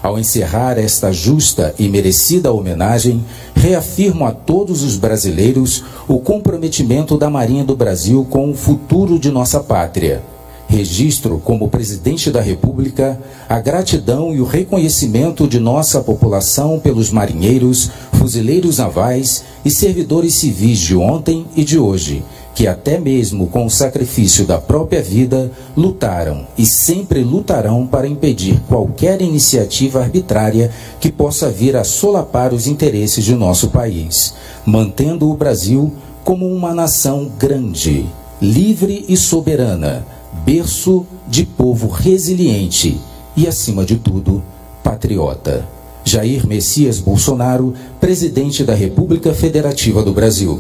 Ao 0.02 0.18
encerrar 0.18 0.78
esta 0.78 1.12
justa 1.12 1.76
e 1.78 1.90
merecida 1.90 2.54
homenagem, 2.54 3.24
reafirmo 3.54 4.26
a 4.26 4.32
todos 4.32 4.82
os 4.82 4.96
brasileiros 4.96 5.84
o 6.08 6.20
comprometimento 6.20 7.18
da 7.18 7.30
Marinha 7.30 7.66
do 7.66 7.76
Brasil 7.76 8.26
com 8.30 8.50
o 8.50 8.56
futuro 8.56 9.20
de 9.20 9.30
nossa 9.30 9.60
pátria. 9.60 10.24
Registro 10.70 11.42
como 11.44 11.68
presidente 11.68 12.32
da 12.32 12.40
República 12.42 13.20
a 13.50 13.60
gratidão 13.60 14.34
e 14.34 14.40
o 14.40 14.46
reconhecimento 14.46 15.48
de 15.48 15.60
nossa 15.60 16.00
população 16.00 16.80
pelos 16.80 17.12
marinheiros, 17.12 17.90
fuzileiros 18.14 18.78
navais 18.78 19.44
e 19.66 19.72
servidores 19.72 20.36
civis 20.36 20.80
de 20.80 20.96
ontem 20.96 21.46
e 21.56 21.64
de 21.64 21.78
hoje 21.78 22.24
que 22.60 22.68
até 22.68 23.00
mesmo 23.00 23.48
com 23.48 23.66
o 23.66 23.70
sacrifício 23.70 24.46
da 24.46 24.58
própria 24.58 25.02
vida 25.02 25.50
lutaram 25.78 26.46
e 26.58 26.66
sempre 26.66 27.24
lutarão 27.24 27.88
para 27.88 28.06
impedir 28.06 28.60
qualquer 28.68 29.22
iniciativa 29.22 30.02
arbitrária 30.02 30.70
que 31.00 31.10
possa 31.10 31.50
vir 31.50 31.78
a 31.78 31.86
solapar 31.86 32.54
os 32.54 32.68
interesses 32.68 33.24
de 33.24 33.34
nosso 33.34 33.70
país, 33.70 34.34
mantendo 34.66 35.32
o 35.32 35.38
Brasil 35.38 35.94
como 36.22 36.54
uma 36.54 36.76
nação 36.76 37.32
grande, 37.40 38.06
livre 38.42 39.06
e 39.08 39.16
soberana, 39.16 40.06
berço 40.44 41.06
de 41.30 41.46
povo 41.46 41.88
resiliente 41.88 43.00
e, 43.38 43.48
acima 43.48 43.86
de 43.86 43.96
tudo, 43.96 44.44
patriota. 44.84 45.66
Jair 46.04 46.46
Messias 46.46 47.00
Bolsonaro, 47.00 47.74
presidente 48.02 48.66
da 48.66 48.76
República 48.76 49.34
Federativa 49.34 50.04
do 50.04 50.12
Brasil. 50.12 50.60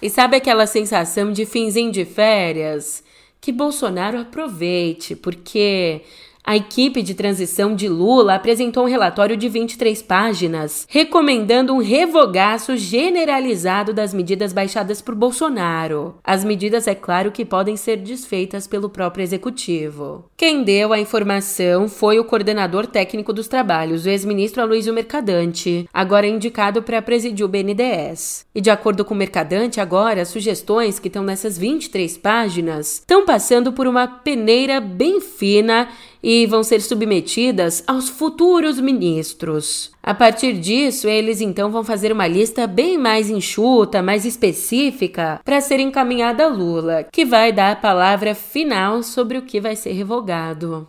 E 0.00 0.10
sabe 0.10 0.36
aquela 0.36 0.66
sensação 0.66 1.32
de 1.32 1.46
finzinho 1.46 1.90
de 1.90 2.04
férias? 2.04 3.02
Que 3.40 3.50
Bolsonaro 3.50 4.18
aproveite, 4.18 5.16
porque 5.16 6.02
A 6.48 6.54
equipe 6.54 7.02
de 7.02 7.12
transição 7.12 7.74
de 7.74 7.88
Lula 7.88 8.36
apresentou 8.36 8.84
um 8.84 8.88
relatório 8.88 9.36
de 9.36 9.48
23 9.48 10.00
páginas, 10.02 10.86
recomendando 10.88 11.74
um 11.74 11.78
revogaço 11.78 12.76
generalizado 12.76 13.92
das 13.92 14.14
medidas 14.14 14.52
baixadas 14.52 15.02
por 15.02 15.16
Bolsonaro. 15.16 16.14
As 16.22 16.44
medidas, 16.44 16.86
é 16.86 16.94
claro, 16.94 17.32
que 17.32 17.44
podem 17.44 17.76
ser 17.76 17.96
desfeitas 17.96 18.68
pelo 18.68 18.88
próprio 18.88 19.24
executivo. 19.24 20.26
Quem 20.36 20.62
deu 20.62 20.92
a 20.92 21.00
informação 21.00 21.88
foi 21.88 22.20
o 22.20 22.24
coordenador 22.24 22.86
técnico 22.86 23.32
dos 23.32 23.48
trabalhos, 23.48 24.06
o 24.06 24.08
ex-ministro 24.08 24.62
Aloysio 24.62 24.94
Mercadante, 24.94 25.88
agora 25.92 26.28
indicado 26.28 26.80
para 26.80 27.02
presidir 27.02 27.44
o 27.44 27.48
BNDES. 27.48 28.46
E 28.54 28.60
de 28.60 28.70
acordo 28.70 29.04
com 29.04 29.14
o 29.14 29.16
Mercadante, 29.16 29.80
agora 29.80 30.22
as 30.22 30.28
sugestões 30.28 31.00
que 31.00 31.08
estão 31.08 31.24
nessas 31.24 31.58
23 31.58 32.16
páginas 32.18 33.00
estão 33.00 33.26
passando 33.26 33.72
por 33.72 33.88
uma 33.88 34.06
peneira 34.06 34.80
bem 34.80 35.20
fina 35.20 35.88
e 36.28 36.44
vão 36.44 36.64
ser 36.64 36.82
submetidas 36.82 37.84
aos 37.86 38.08
futuros 38.08 38.80
ministros. 38.80 39.92
A 40.02 40.12
partir 40.12 40.54
disso, 40.54 41.06
eles 41.06 41.40
então 41.40 41.70
vão 41.70 41.84
fazer 41.84 42.10
uma 42.10 42.26
lista 42.26 42.66
bem 42.66 42.98
mais 42.98 43.30
enxuta, 43.30 44.02
mais 44.02 44.24
específica, 44.24 45.40
para 45.44 45.60
ser 45.60 45.78
encaminhada 45.78 46.46
a 46.46 46.48
Lula, 46.48 47.06
que 47.12 47.24
vai 47.24 47.52
dar 47.52 47.70
a 47.70 47.76
palavra 47.76 48.34
final 48.34 49.04
sobre 49.04 49.38
o 49.38 49.42
que 49.42 49.60
vai 49.60 49.76
ser 49.76 49.92
revogado. 49.92 50.88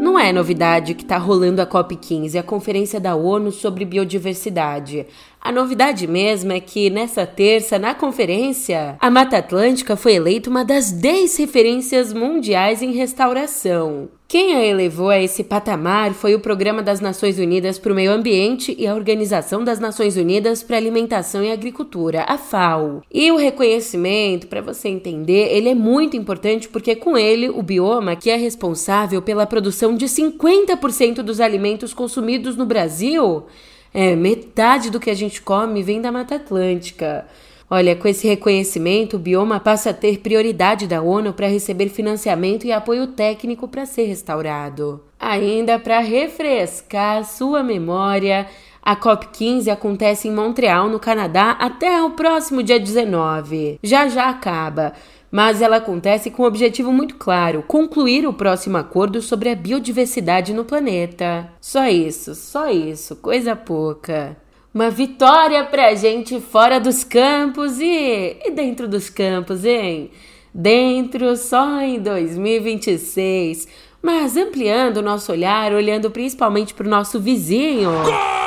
Não 0.00 0.16
é 0.16 0.32
novidade 0.32 0.94
que 0.94 1.02
está 1.02 1.18
rolando 1.18 1.60
a 1.60 1.66
COP15, 1.66 2.38
a 2.38 2.42
Conferência 2.42 3.00
da 3.00 3.16
ONU 3.16 3.50
sobre 3.50 3.84
Biodiversidade. 3.84 5.06
A 5.42 5.50
novidade 5.50 6.06
mesmo 6.06 6.52
é 6.52 6.60
que 6.60 6.90
nessa 6.90 7.26
terça, 7.26 7.78
na 7.78 7.94
conferência, 7.94 8.96
a 9.00 9.10
Mata 9.10 9.38
Atlântica 9.38 9.96
foi 9.96 10.14
eleita 10.14 10.50
uma 10.50 10.64
das 10.64 10.92
10 10.92 11.34
referências 11.38 12.12
mundiais 12.12 12.82
em 12.82 12.92
restauração. 12.92 14.10
Quem 14.28 14.54
a 14.54 14.64
elevou 14.64 15.08
a 15.08 15.18
esse 15.18 15.42
patamar 15.42 16.12
foi 16.12 16.36
o 16.36 16.40
Programa 16.40 16.84
das 16.84 17.00
Nações 17.00 17.38
Unidas 17.38 17.78
para 17.78 17.90
o 17.90 17.96
Meio 17.96 18.12
Ambiente 18.12 18.76
e 18.78 18.86
a 18.86 18.94
Organização 18.94 19.64
das 19.64 19.80
Nações 19.80 20.16
Unidas 20.16 20.62
para 20.62 20.76
Alimentação 20.76 21.42
e 21.42 21.50
Agricultura, 21.50 22.24
a 22.28 22.38
FAO. 22.38 23.02
E 23.12 23.32
o 23.32 23.36
reconhecimento, 23.36 24.46
para 24.46 24.60
você 24.60 24.88
entender, 24.88 25.48
ele 25.50 25.70
é 25.70 25.74
muito 25.74 26.16
importante 26.16 26.68
porque 26.68 26.94
com 26.94 27.18
ele 27.18 27.48
o 27.48 27.60
bioma, 27.60 28.14
que 28.14 28.30
é 28.30 28.36
responsável 28.36 29.20
pela 29.20 29.46
produção 29.46 29.96
de 29.96 30.06
50% 30.06 31.22
dos 31.22 31.40
alimentos 31.40 31.92
consumidos 31.92 32.54
no 32.54 32.66
Brasil, 32.66 33.46
é, 33.92 34.14
metade 34.14 34.90
do 34.90 35.00
que 35.00 35.10
a 35.10 35.14
gente 35.14 35.42
come 35.42 35.82
vem 35.82 36.00
da 36.00 36.12
Mata 36.12 36.36
Atlântica. 36.36 37.26
Olha, 37.72 37.94
com 37.94 38.08
esse 38.08 38.26
reconhecimento, 38.26 39.14
o 39.14 39.18
bioma 39.18 39.60
passa 39.60 39.90
a 39.90 39.94
ter 39.94 40.18
prioridade 40.18 40.88
da 40.88 41.00
ONU 41.00 41.32
para 41.32 41.46
receber 41.46 41.88
financiamento 41.88 42.66
e 42.66 42.72
apoio 42.72 43.06
técnico 43.06 43.68
para 43.68 43.86
ser 43.86 44.06
restaurado. 44.06 45.00
Ainda 45.18 45.78
para 45.78 46.00
refrescar 46.00 47.24
sua 47.24 47.62
memória, 47.62 48.48
a 48.82 48.96
COP15 48.96 49.68
acontece 49.68 50.26
em 50.26 50.32
Montreal, 50.32 50.88
no 50.88 50.98
Canadá, 50.98 51.52
até 51.60 52.02
o 52.02 52.10
próximo 52.10 52.60
dia 52.60 52.80
19. 52.80 53.78
Já 53.82 54.08
já 54.08 54.28
acaba 54.28 54.94
mas 55.30 55.62
ela 55.62 55.76
acontece 55.76 56.30
com 56.30 56.42
um 56.42 56.46
objetivo 56.46 56.92
muito 56.92 57.14
claro: 57.14 57.62
concluir 57.66 58.26
o 58.26 58.32
próximo 58.32 58.76
acordo 58.76 59.22
sobre 59.22 59.48
a 59.48 59.54
biodiversidade 59.54 60.52
no 60.52 60.64
planeta. 60.64 61.50
Só 61.60 61.86
isso, 61.86 62.34
só 62.34 62.68
isso, 62.70 63.16
coisa 63.16 63.54
pouca. 63.54 64.36
Uma 64.72 64.90
vitória 64.90 65.64
pra 65.64 65.94
gente 65.94 66.40
fora 66.40 66.78
dos 66.78 67.02
campos 67.02 67.80
e, 67.80 68.36
e 68.44 68.50
dentro 68.52 68.86
dos 68.86 69.10
campos, 69.10 69.64
hein? 69.64 70.10
Dentro 70.54 71.36
só 71.36 71.80
em 71.80 72.00
2026, 72.00 73.68
mas 74.02 74.36
ampliando 74.36 74.98
o 74.98 75.02
nosso 75.02 75.32
olhar, 75.32 75.72
olhando 75.72 76.10
principalmente 76.10 76.72
para 76.74 76.86
o 76.86 76.90
nosso 76.90 77.20
vizinho. 77.20 77.90
Gol! 77.90 78.40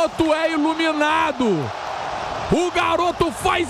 garoto 0.00 0.32
é 0.32 0.52
iluminado. 0.52 1.46
O 2.52 2.70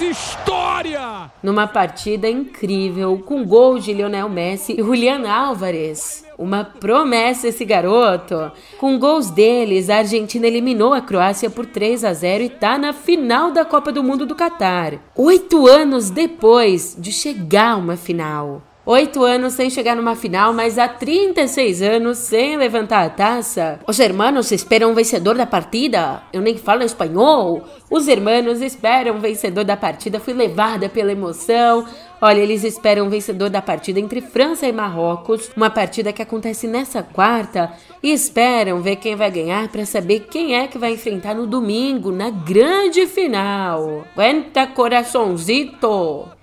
história! 0.04 1.30
Numa 1.42 1.66
partida 1.66 2.28
incrível, 2.28 3.18
com 3.24 3.44
gols 3.44 3.84
de 3.84 3.92
Lionel 3.92 4.28
Messi 4.28 4.74
e 4.78 4.82
Julian 4.82 5.28
Álvares. 5.28 6.24
Uma 6.38 6.64
promessa 6.64 7.48
esse 7.48 7.64
garoto. 7.64 8.50
Com 8.78 8.98
gols 8.98 9.30
deles, 9.30 9.90
a 9.90 9.96
Argentina 9.96 10.46
eliminou 10.46 10.94
a 10.94 11.00
Croácia 11.00 11.50
por 11.50 11.66
3 11.66 12.04
a 12.04 12.14
0 12.14 12.44
e 12.44 12.46
está 12.46 12.78
na 12.78 12.92
final 12.92 13.50
da 13.50 13.64
Copa 13.64 13.92
do 13.92 14.02
Mundo 14.02 14.24
do 14.24 14.34
Catar. 14.34 14.94
Oito 15.14 15.66
anos 15.66 16.10
depois 16.10 16.96
de 16.98 17.12
chegar 17.12 17.72
a 17.72 17.76
uma 17.76 17.96
final. 17.96 18.62
Oito 18.90 19.22
anos 19.22 19.52
sem 19.52 19.70
chegar 19.70 19.94
numa 19.94 20.16
final, 20.16 20.52
mas 20.52 20.76
há 20.76 20.88
36 20.88 21.80
anos 21.80 22.18
sem 22.18 22.56
levantar 22.56 23.06
a 23.06 23.08
taça. 23.08 23.78
Os 23.86 24.00
hermanos 24.00 24.50
esperam 24.50 24.90
o 24.90 24.94
vencedor 24.96 25.36
da 25.36 25.46
partida. 25.46 26.24
Eu 26.32 26.40
nem 26.40 26.58
falo 26.58 26.82
espanhol. 26.82 27.62
Os 27.88 28.08
hermanos 28.08 28.60
esperam 28.60 29.14
o 29.14 29.20
vencedor 29.20 29.62
da 29.62 29.76
partida. 29.76 30.18
Fui 30.18 30.34
levada 30.34 30.88
pela 30.88 31.12
emoção. 31.12 31.86
Olha, 32.20 32.40
eles 32.40 32.64
esperam 32.64 33.06
o 33.06 33.10
vencedor 33.10 33.48
da 33.48 33.62
partida 33.62 34.00
entre 34.00 34.20
França 34.20 34.66
e 34.66 34.72
Marrocos, 34.72 35.52
uma 35.56 35.70
partida 35.70 36.12
que 36.12 36.20
acontece 36.20 36.66
nessa 36.66 37.00
quarta, 37.00 37.72
e 38.02 38.10
esperam 38.10 38.82
ver 38.82 38.96
quem 38.96 39.14
vai 39.14 39.30
ganhar 39.30 39.68
para 39.68 39.86
saber 39.86 40.26
quem 40.28 40.56
é 40.56 40.66
que 40.66 40.78
vai 40.78 40.94
enfrentar 40.94 41.32
no 41.32 41.46
domingo, 41.46 42.10
na 42.10 42.28
grande 42.28 43.06
final. 43.06 44.04
Quenta 44.16 44.66
coraçãozito! 44.66 46.39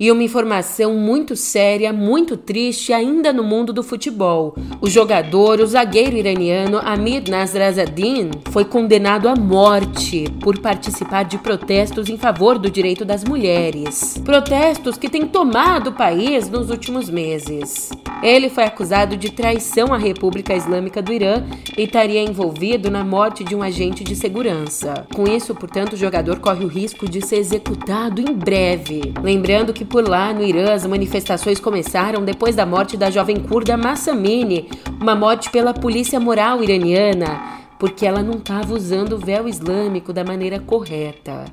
E 0.00 0.10
uma 0.10 0.22
informação 0.22 0.94
muito 0.94 1.36
séria, 1.36 1.92
muito 1.92 2.36
triste 2.36 2.92
ainda 2.92 3.32
no 3.32 3.44
mundo 3.44 3.72
do 3.72 3.82
futebol. 3.82 4.54
O 4.80 4.88
jogador, 4.88 5.60
o 5.60 5.66
zagueiro 5.66 6.16
iraniano 6.16 6.78
Amir 6.78 7.22
Nasrazadin, 7.28 8.30
foi 8.50 8.64
condenado 8.64 9.28
à 9.28 9.36
morte 9.36 10.24
por 10.40 10.58
participar 10.58 11.24
de 11.24 11.38
protestos 11.38 12.08
em 12.08 12.16
favor 12.16 12.58
do 12.58 12.70
direito 12.70 13.04
das 13.04 13.22
mulheres. 13.22 14.20
Protestos 14.24 14.96
que 14.96 15.08
têm 15.08 15.26
tomado 15.26 15.90
o 15.90 15.92
país 15.92 16.48
nos 16.48 16.70
últimos 16.70 17.08
meses. 17.08 17.90
Ele 18.22 18.48
foi 18.48 18.64
acusado 18.64 19.16
de 19.16 19.30
traição 19.30 19.92
à 19.92 19.98
República 19.98 20.54
Islâmica 20.54 21.02
do 21.02 21.12
Irã 21.12 21.44
e 21.76 21.82
estaria 21.82 22.22
envolvido 22.22 22.90
na 22.90 23.04
morte 23.04 23.42
de 23.42 23.54
um 23.54 23.62
agente 23.62 24.04
de 24.04 24.14
segurança. 24.14 25.06
Com 25.12 25.26
isso, 25.26 25.54
portanto, 25.54 25.94
o 25.94 25.96
jogador 25.96 26.38
corre 26.38 26.64
o 26.64 26.68
risco 26.68 27.08
de 27.08 27.20
ser 27.20 27.36
executado 27.36 28.20
em 28.20 28.32
breve. 28.32 29.12
Lembrando 29.20 29.72
que 29.72 29.81
por 29.84 30.08
lá, 30.08 30.32
no 30.32 30.42
Irã, 30.42 30.72
as 30.72 30.86
manifestações 30.86 31.58
começaram 31.60 32.24
depois 32.24 32.54
da 32.54 32.66
morte 32.66 32.96
da 32.96 33.10
jovem 33.10 33.36
curda 33.36 33.76
Massamini, 33.76 34.68
uma 35.00 35.14
morte 35.14 35.50
pela 35.50 35.74
polícia 35.74 36.18
moral 36.18 36.62
iraniana, 36.62 37.40
porque 37.78 38.06
ela 38.06 38.22
não 38.22 38.38
estava 38.38 38.74
usando 38.74 39.14
o 39.14 39.18
véu 39.18 39.48
islâmico 39.48 40.12
da 40.12 40.24
maneira 40.24 40.60
correta. 40.60 41.44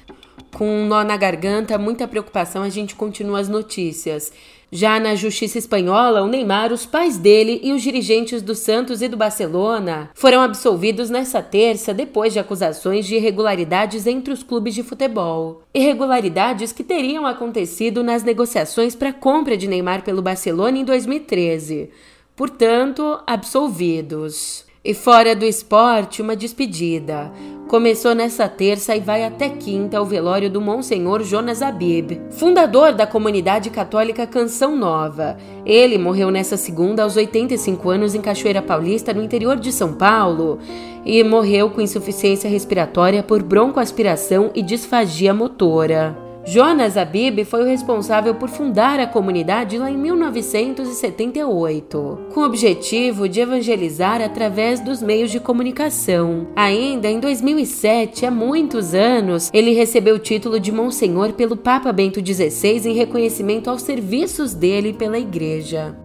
Com 0.54 0.68
um 0.68 0.86
nó 0.86 1.04
na 1.04 1.16
garganta, 1.16 1.78
muita 1.78 2.08
preocupação, 2.08 2.64
a 2.64 2.70
gente 2.70 2.96
continua 2.96 3.40
as 3.40 3.48
notícias. 3.48 4.32
Já 4.72 5.00
na 5.00 5.16
justiça 5.16 5.58
espanhola, 5.58 6.22
o 6.22 6.28
Neymar, 6.28 6.72
os 6.72 6.86
pais 6.86 7.18
dele 7.18 7.60
e 7.64 7.74
os 7.74 7.82
dirigentes 7.82 8.44
do 8.44 8.54
Santos 8.54 9.02
e 9.02 9.08
do 9.08 9.18
Barcelona 9.18 10.12
foram 10.14 10.42
absolvidos 10.42 11.10
nessa 11.10 11.42
terça 11.42 11.92
depois 11.92 12.34
de 12.34 12.40
acusações 12.40 13.08
de 13.08 13.16
irregularidades 13.16 14.06
entre 14.06 14.32
os 14.32 14.44
clubes 14.44 14.76
de 14.76 14.84
futebol. 14.84 15.64
Irregularidades 15.74 16.72
que 16.72 16.84
teriam 16.84 17.26
acontecido 17.26 18.04
nas 18.04 18.24
negociações 18.24 18.94
para 18.94 19.10
a 19.10 19.14
compra 19.14 19.58
de 19.58 19.68
Neymar 19.68 20.04
pelo 20.04 20.22
Barcelona 20.22 20.78
em 20.78 20.86
2013. 20.86 21.90
Portanto, 22.36 23.20
absolvidos. 23.26 24.69
E 24.84 24.94
fora 24.94 25.36
do 25.36 25.44
esporte, 25.44 26.22
uma 26.22 26.38
despedida. 26.38 27.30
Começou 27.68 28.16
nessa 28.16 28.48
terça 28.48 28.96
e 28.96 29.02
vai 29.02 29.26
até 29.26 29.50
quinta 29.50 30.02
o 30.02 30.06
velório 30.06 30.50
do 30.50 30.62
Monsenhor 30.62 31.22
Jonas 31.22 31.62
Abib, 31.62 32.20
fundador 32.32 32.94
da 32.94 33.06
comunidade 33.06 33.70
católica 33.70 34.26
Canção 34.26 34.78
Nova. 34.78 35.38
Ele 35.66 35.98
morreu 35.98 36.32
nessa 36.32 36.56
segunda 36.56 37.04
aos 37.04 37.18
85 37.18 37.90
anos 37.90 38.16
em 38.16 38.22
Cachoeira 38.22 38.62
Paulista, 38.62 39.14
no 39.14 39.22
interior 39.22 39.58
de 39.58 39.74
São 39.74 39.94
Paulo, 39.94 40.60
e 41.06 41.22
morreu 41.26 41.70
com 41.70 41.82
insuficiência 41.82 42.50
respiratória 42.50 43.22
por 43.22 43.44
broncoaspiração 43.44 44.50
e 44.56 44.62
disfagia 44.62 45.34
motora. 45.34 46.29
Jonas 46.46 46.98
Abib 46.98 47.46
foi 47.46 47.62
o 47.62 47.66
responsável 47.66 48.36
por 48.36 48.50
fundar 48.50 49.00
a 49.00 49.08
comunidade 49.08 49.78
lá 49.78 49.92
em 49.92 49.98
1978, 49.98 52.20
com 52.34 52.40
o 52.40 52.46
objetivo 52.46 53.30
de 53.30 53.40
evangelizar 53.40 54.22
através 54.22 54.80
dos 54.80 55.02
meios 55.02 55.32
de 55.32 55.40
comunicação. 55.40 56.48
Ainda 56.56 57.10
em 57.10 57.20
2007, 57.20 58.26
há 58.26 58.32
muitos 58.32 58.94
anos, 58.94 59.50
ele 59.54 59.74
recebeu 59.74 60.16
o 60.16 60.20
título 60.20 60.60
de 60.60 60.72
Monsenhor 60.72 61.34
pelo 61.34 61.58
Papa 61.58 61.92
Bento 61.92 62.26
XVI 62.26 62.90
em 62.90 62.94
reconhecimento 62.94 63.70
aos 63.70 63.84
serviços 63.84 64.54
dele 64.54 64.94
pela 64.94 65.20
Igreja. 65.20 65.96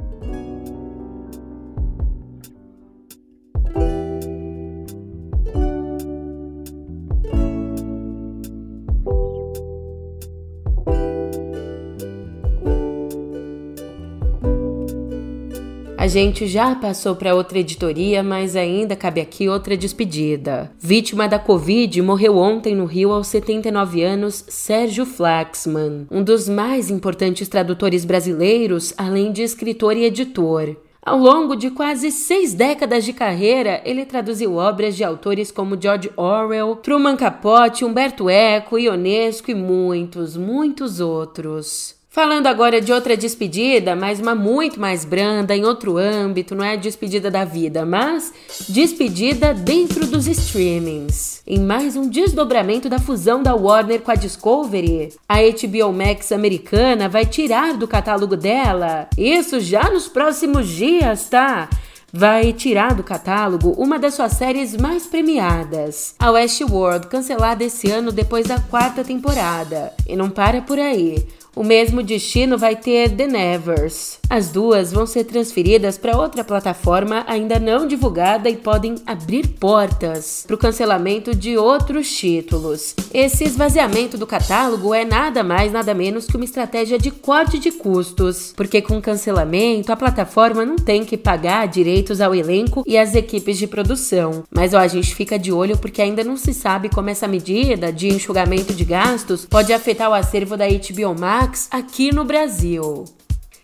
A 16.04 16.06
gente 16.06 16.46
já 16.46 16.74
passou 16.74 17.16
para 17.16 17.34
outra 17.34 17.60
editoria, 17.60 18.22
mas 18.22 18.56
ainda 18.56 18.94
cabe 18.94 19.22
aqui 19.22 19.48
outra 19.48 19.74
despedida. 19.74 20.70
Vítima 20.78 21.26
da 21.26 21.38
Covid, 21.38 22.02
morreu 22.02 22.36
ontem 22.36 22.74
no 22.74 22.84
Rio 22.84 23.10
aos 23.10 23.28
79 23.28 24.02
anos 24.02 24.44
Sérgio 24.46 25.06
Flaxman, 25.06 26.06
um 26.10 26.22
dos 26.22 26.46
mais 26.46 26.90
importantes 26.90 27.48
tradutores 27.48 28.04
brasileiros, 28.04 28.92
além 28.98 29.32
de 29.32 29.42
escritor 29.42 29.96
e 29.96 30.04
editor. 30.04 30.76
Ao 31.00 31.16
longo 31.16 31.56
de 31.56 31.70
quase 31.70 32.10
seis 32.10 32.52
décadas 32.52 33.02
de 33.06 33.14
carreira, 33.14 33.80
ele 33.82 34.04
traduziu 34.04 34.56
obras 34.56 34.94
de 34.94 35.04
autores 35.04 35.50
como 35.50 35.80
George 35.80 36.10
Orwell, 36.18 36.76
Truman 36.76 37.16
Capote, 37.16 37.82
Humberto 37.82 38.28
Eco, 38.28 38.78
Ionesco 38.78 39.50
e 39.50 39.54
muitos, 39.54 40.36
muitos 40.36 41.00
outros. 41.00 41.94
Falando 42.14 42.46
agora 42.46 42.80
de 42.80 42.92
outra 42.92 43.16
despedida, 43.16 43.96
mas 43.96 44.20
uma 44.20 44.36
muito 44.36 44.78
mais 44.78 45.04
branda, 45.04 45.56
em 45.56 45.64
outro 45.64 45.98
âmbito, 45.98 46.54
não 46.54 46.64
é 46.64 46.76
despedida 46.76 47.28
da 47.28 47.44
vida, 47.44 47.84
mas 47.84 48.32
despedida 48.68 49.52
dentro 49.52 50.06
dos 50.06 50.28
streamings. 50.28 51.42
Em 51.44 51.58
mais 51.58 51.96
um 51.96 52.08
desdobramento 52.08 52.88
da 52.88 53.00
fusão 53.00 53.42
da 53.42 53.56
Warner 53.56 54.00
com 54.00 54.12
a 54.12 54.14
Discovery, 54.14 55.12
a 55.28 55.38
HBO 55.40 55.92
Max 55.92 56.30
americana 56.30 57.08
vai 57.08 57.26
tirar 57.26 57.74
do 57.74 57.88
catálogo 57.88 58.36
dela, 58.36 59.08
isso 59.18 59.58
já 59.58 59.90
nos 59.90 60.06
próximos 60.06 60.68
dias, 60.68 61.28
tá? 61.28 61.68
vai 62.16 62.52
tirar 62.52 62.94
do 62.94 63.02
catálogo 63.02 63.70
uma 63.76 63.98
das 63.98 64.14
suas 64.14 64.34
séries 64.34 64.76
mais 64.76 65.04
premiadas, 65.04 66.14
a 66.16 66.30
Westworld, 66.30 67.08
cancelada 67.08 67.64
esse 67.64 67.90
ano 67.90 68.12
depois 68.12 68.46
da 68.46 68.60
quarta 68.60 69.02
temporada. 69.02 69.92
E 70.06 70.14
não 70.14 70.30
para 70.30 70.62
por 70.62 70.78
aí. 70.78 71.26
O 71.56 71.62
mesmo 71.62 72.02
destino 72.02 72.58
vai 72.58 72.74
ter 72.74 73.10
The 73.10 73.28
Nevers. 73.28 74.18
As 74.28 74.50
duas 74.50 74.90
vão 74.90 75.06
ser 75.06 75.22
transferidas 75.22 75.96
para 75.96 76.18
outra 76.18 76.42
plataforma 76.42 77.24
ainda 77.28 77.60
não 77.60 77.86
divulgada 77.86 78.50
e 78.50 78.56
podem 78.56 78.96
abrir 79.06 79.46
portas 79.46 80.42
para 80.44 80.54
o 80.56 80.58
cancelamento 80.58 81.32
de 81.32 81.56
outros 81.56 82.10
títulos. 82.10 82.96
Esse 83.12 83.44
esvaziamento 83.44 84.18
do 84.18 84.26
catálogo 84.26 84.92
é 84.92 85.04
nada 85.04 85.44
mais, 85.44 85.70
nada 85.70 85.94
menos 85.94 86.26
que 86.26 86.34
uma 86.34 86.44
estratégia 86.44 86.98
de 86.98 87.12
corte 87.12 87.56
de 87.56 87.70
custos, 87.70 88.52
porque 88.56 88.82
com 88.82 89.00
cancelamento 89.00 89.92
a 89.92 89.96
plataforma 89.96 90.64
não 90.64 90.76
tem 90.76 91.04
que 91.04 91.16
pagar 91.16 91.68
direitos 91.68 92.20
ao 92.20 92.34
elenco 92.34 92.82
e 92.84 92.98
às 92.98 93.14
equipes 93.14 93.58
de 93.58 93.68
produção. 93.68 94.42
Mas 94.50 94.74
ó, 94.74 94.78
a 94.78 94.88
gente 94.88 95.14
fica 95.14 95.38
de 95.38 95.52
olho 95.52 95.78
porque 95.78 96.02
ainda 96.02 96.24
não 96.24 96.36
se 96.36 96.52
sabe 96.52 96.88
como 96.88 97.10
essa 97.10 97.28
medida 97.28 97.92
de 97.92 98.08
enxugamento 98.08 98.74
de 98.74 98.84
gastos 98.84 99.46
pode 99.46 99.72
afetar 99.72 100.10
o 100.10 100.14
acervo 100.14 100.56
da 100.56 100.66
HBO 100.66 101.14
Max 101.16 101.43
Aqui 101.70 102.10
no 102.10 102.24
Brasil. 102.24 103.04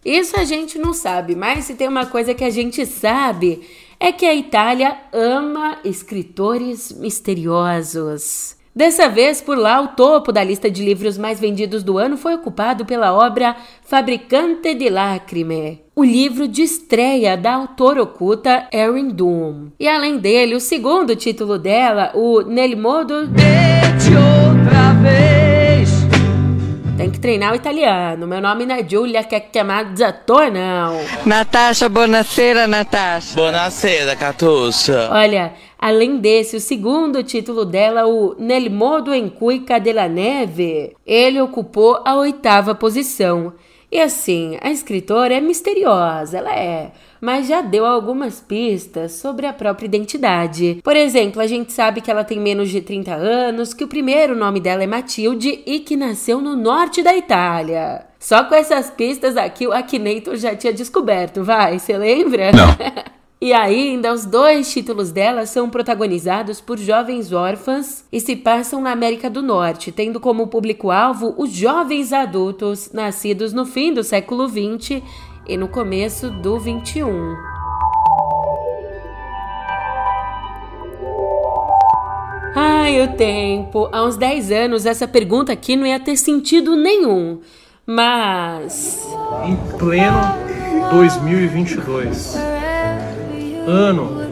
Isso 0.04 0.38
a 0.38 0.44
gente 0.44 0.78
não 0.78 0.92
sabe, 0.92 1.34
mas 1.34 1.64
se 1.64 1.74
tem 1.74 1.88
uma 1.88 2.04
coisa 2.04 2.34
que 2.34 2.44
a 2.44 2.50
gente 2.50 2.84
sabe 2.84 3.62
é 3.98 4.12
que 4.12 4.26
a 4.26 4.34
Itália 4.34 4.98
ama 5.10 5.78
escritores 5.82 6.92
misteriosos. 6.92 8.54
Dessa 8.76 9.08
vez, 9.08 9.40
por 9.40 9.56
lá, 9.56 9.80
o 9.80 9.88
topo 9.88 10.30
da 10.30 10.44
lista 10.44 10.70
de 10.70 10.84
livros 10.84 11.16
mais 11.16 11.40
vendidos 11.40 11.82
do 11.82 11.96
ano 11.96 12.18
foi 12.18 12.34
ocupado 12.34 12.84
pela 12.84 13.14
obra 13.14 13.56
Fabricante 13.82 14.74
de 14.74 14.90
Lacrime, 14.90 15.80
o 15.96 16.04
livro 16.04 16.46
de 16.46 16.62
estreia 16.62 17.34
da 17.34 17.54
autora 17.54 18.02
oculta 18.02 18.68
Erin 18.70 19.08
Doom. 19.08 19.70
E 19.80 19.88
além 19.88 20.18
dele, 20.18 20.54
o 20.54 20.60
segundo 20.60 21.16
título 21.16 21.58
dela, 21.58 22.12
o 22.14 22.42
Nel 22.42 22.76
modo 22.76 23.26
de 23.26 24.14
outra 24.14 24.92
vez 25.02 25.39
tem 27.00 27.10
que 27.10 27.18
treinar 27.18 27.52
o 27.54 27.56
italiano. 27.56 28.26
Meu 28.26 28.42
nome 28.42 28.66
não 28.66 28.74
é 28.74 28.86
Giulia, 28.86 29.24
que 29.24 29.34
é 29.34 29.40
chiamata 29.40 30.12
tua, 30.12 30.50
não. 30.50 30.98
Natasha, 31.24 31.88
buonasera, 31.88 32.66
Natasha. 32.66 33.34
Buonasera, 33.34 34.14
Catuça. 34.14 35.08
Olha, 35.10 35.54
além 35.78 36.18
desse, 36.18 36.56
o 36.56 36.60
segundo 36.60 37.22
título 37.22 37.64
dela, 37.64 38.06
o 38.06 38.36
Nel 38.38 38.70
modo 38.70 39.14
em 39.14 39.30
cui 39.30 39.60
cade 39.60 39.94
la 39.94 40.08
neve, 40.08 40.94
ele 41.06 41.40
ocupou 41.40 42.02
a 42.04 42.16
oitava 42.16 42.74
posição. 42.74 43.54
E 43.90 43.98
assim, 43.98 44.58
a 44.60 44.70
escritora 44.70 45.32
é 45.32 45.40
misteriosa, 45.40 46.36
ela 46.36 46.54
é 46.54 46.92
mas 47.20 47.46
já 47.46 47.60
deu 47.60 47.84
algumas 47.84 48.40
pistas 48.40 49.12
sobre 49.12 49.46
a 49.46 49.52
própria 49.52 49.86
identidade. 49.86 50.80
Por 50.82 50.96
exemplo, 50.96 51.40
a 51.40 51.46
gente 51.46 51.72
sabe 51.72 52.00
que 52.00 52.10
ela 52.10 52.24
tem 52.24 52.40
menos 52.40 52.70
de 52.70 52.80
30 52.80 53.14
anos, 53.14 53.74
que 53.74 53.84
o 53.84 53.88
primeiro 53.88 54.36
nome 54.36 54.60
dela 54.60 54.82
é 54.82 54.86
Matilde 54.86 55.62
e 55.66 55.80
que 55.80 55.96
nasceu 55.96 56.40
no 56.40 56.56
norte 56.56 57.02
da 57.02 57.16
Itália. 57.16 58.06
Só 58.18 58.44
com 58.44 58.54
essas 58.54 58.90
pistas 58.90 59.36
aqui 59.36 59.66
o 59.66 59.72
Akinator 59.72 60.36
já 60.36 60.54
tinha 60.54 60.72
descoberto, 60.72 61.42
vai, 61.42 61.78
você 61.78 61.96
lembra? 61.96 62.52
Não. 62.52 63.10
E 63.42 63.54
ainda, 63.54 64.12
os 64.12 64.26
dois 64.26 64.70
títulos 64.70 65.10
dela 65.10 65.46
são 65.46 65.70
protagonizados 65.70 66.60
por 66.60 66.76
jovens 66.76 67.32
órfãs 67.32 68.04
e 68.12 68.20
se 68.20 68.36
passam 68.36 68.82
na 68.82 68.92
América 68.92 69.30
do 69.30 69.40
Norte, 69.40 69.90
tendo 69.90 70.20
como 70.20 70.48
público-alvo 70.48 71.34
os 71.38 71.50
jovens 71.50 72.12
adultos 72.12 72.92
nascidos 72.92 73.54
no 73.54 73.64
fim 73.64 73.94
do 73.94 74.04
século 74.04 74.46
XX 74.46 75.02
e 75.50 75.56
no 75.56 75.66
começo 75.66 76.30
do 76.30 76.60
21. 76.60 77.34
Ai, 82.54 83.02
o 83.02 83.16
tempo! 83.16 83.88
Há 83.90 84.04
uns 84.04 84.16
10 84.16 84.52
anos 84.52 84.86
essa 84.86 85.08
pergunta 85.08 85.52
aqui 85.52 85.74
não 85.74 85.84
ia 85.84 85.98
ter 85.98 86.16
sentido 86.16 86.76
nenhum. 86.76 87.40
Mas. 87.84 89.04
Em 89.44 89.56
pleno 89.76 90.20
2022, 90.92 92.36
ano 93.66 94.29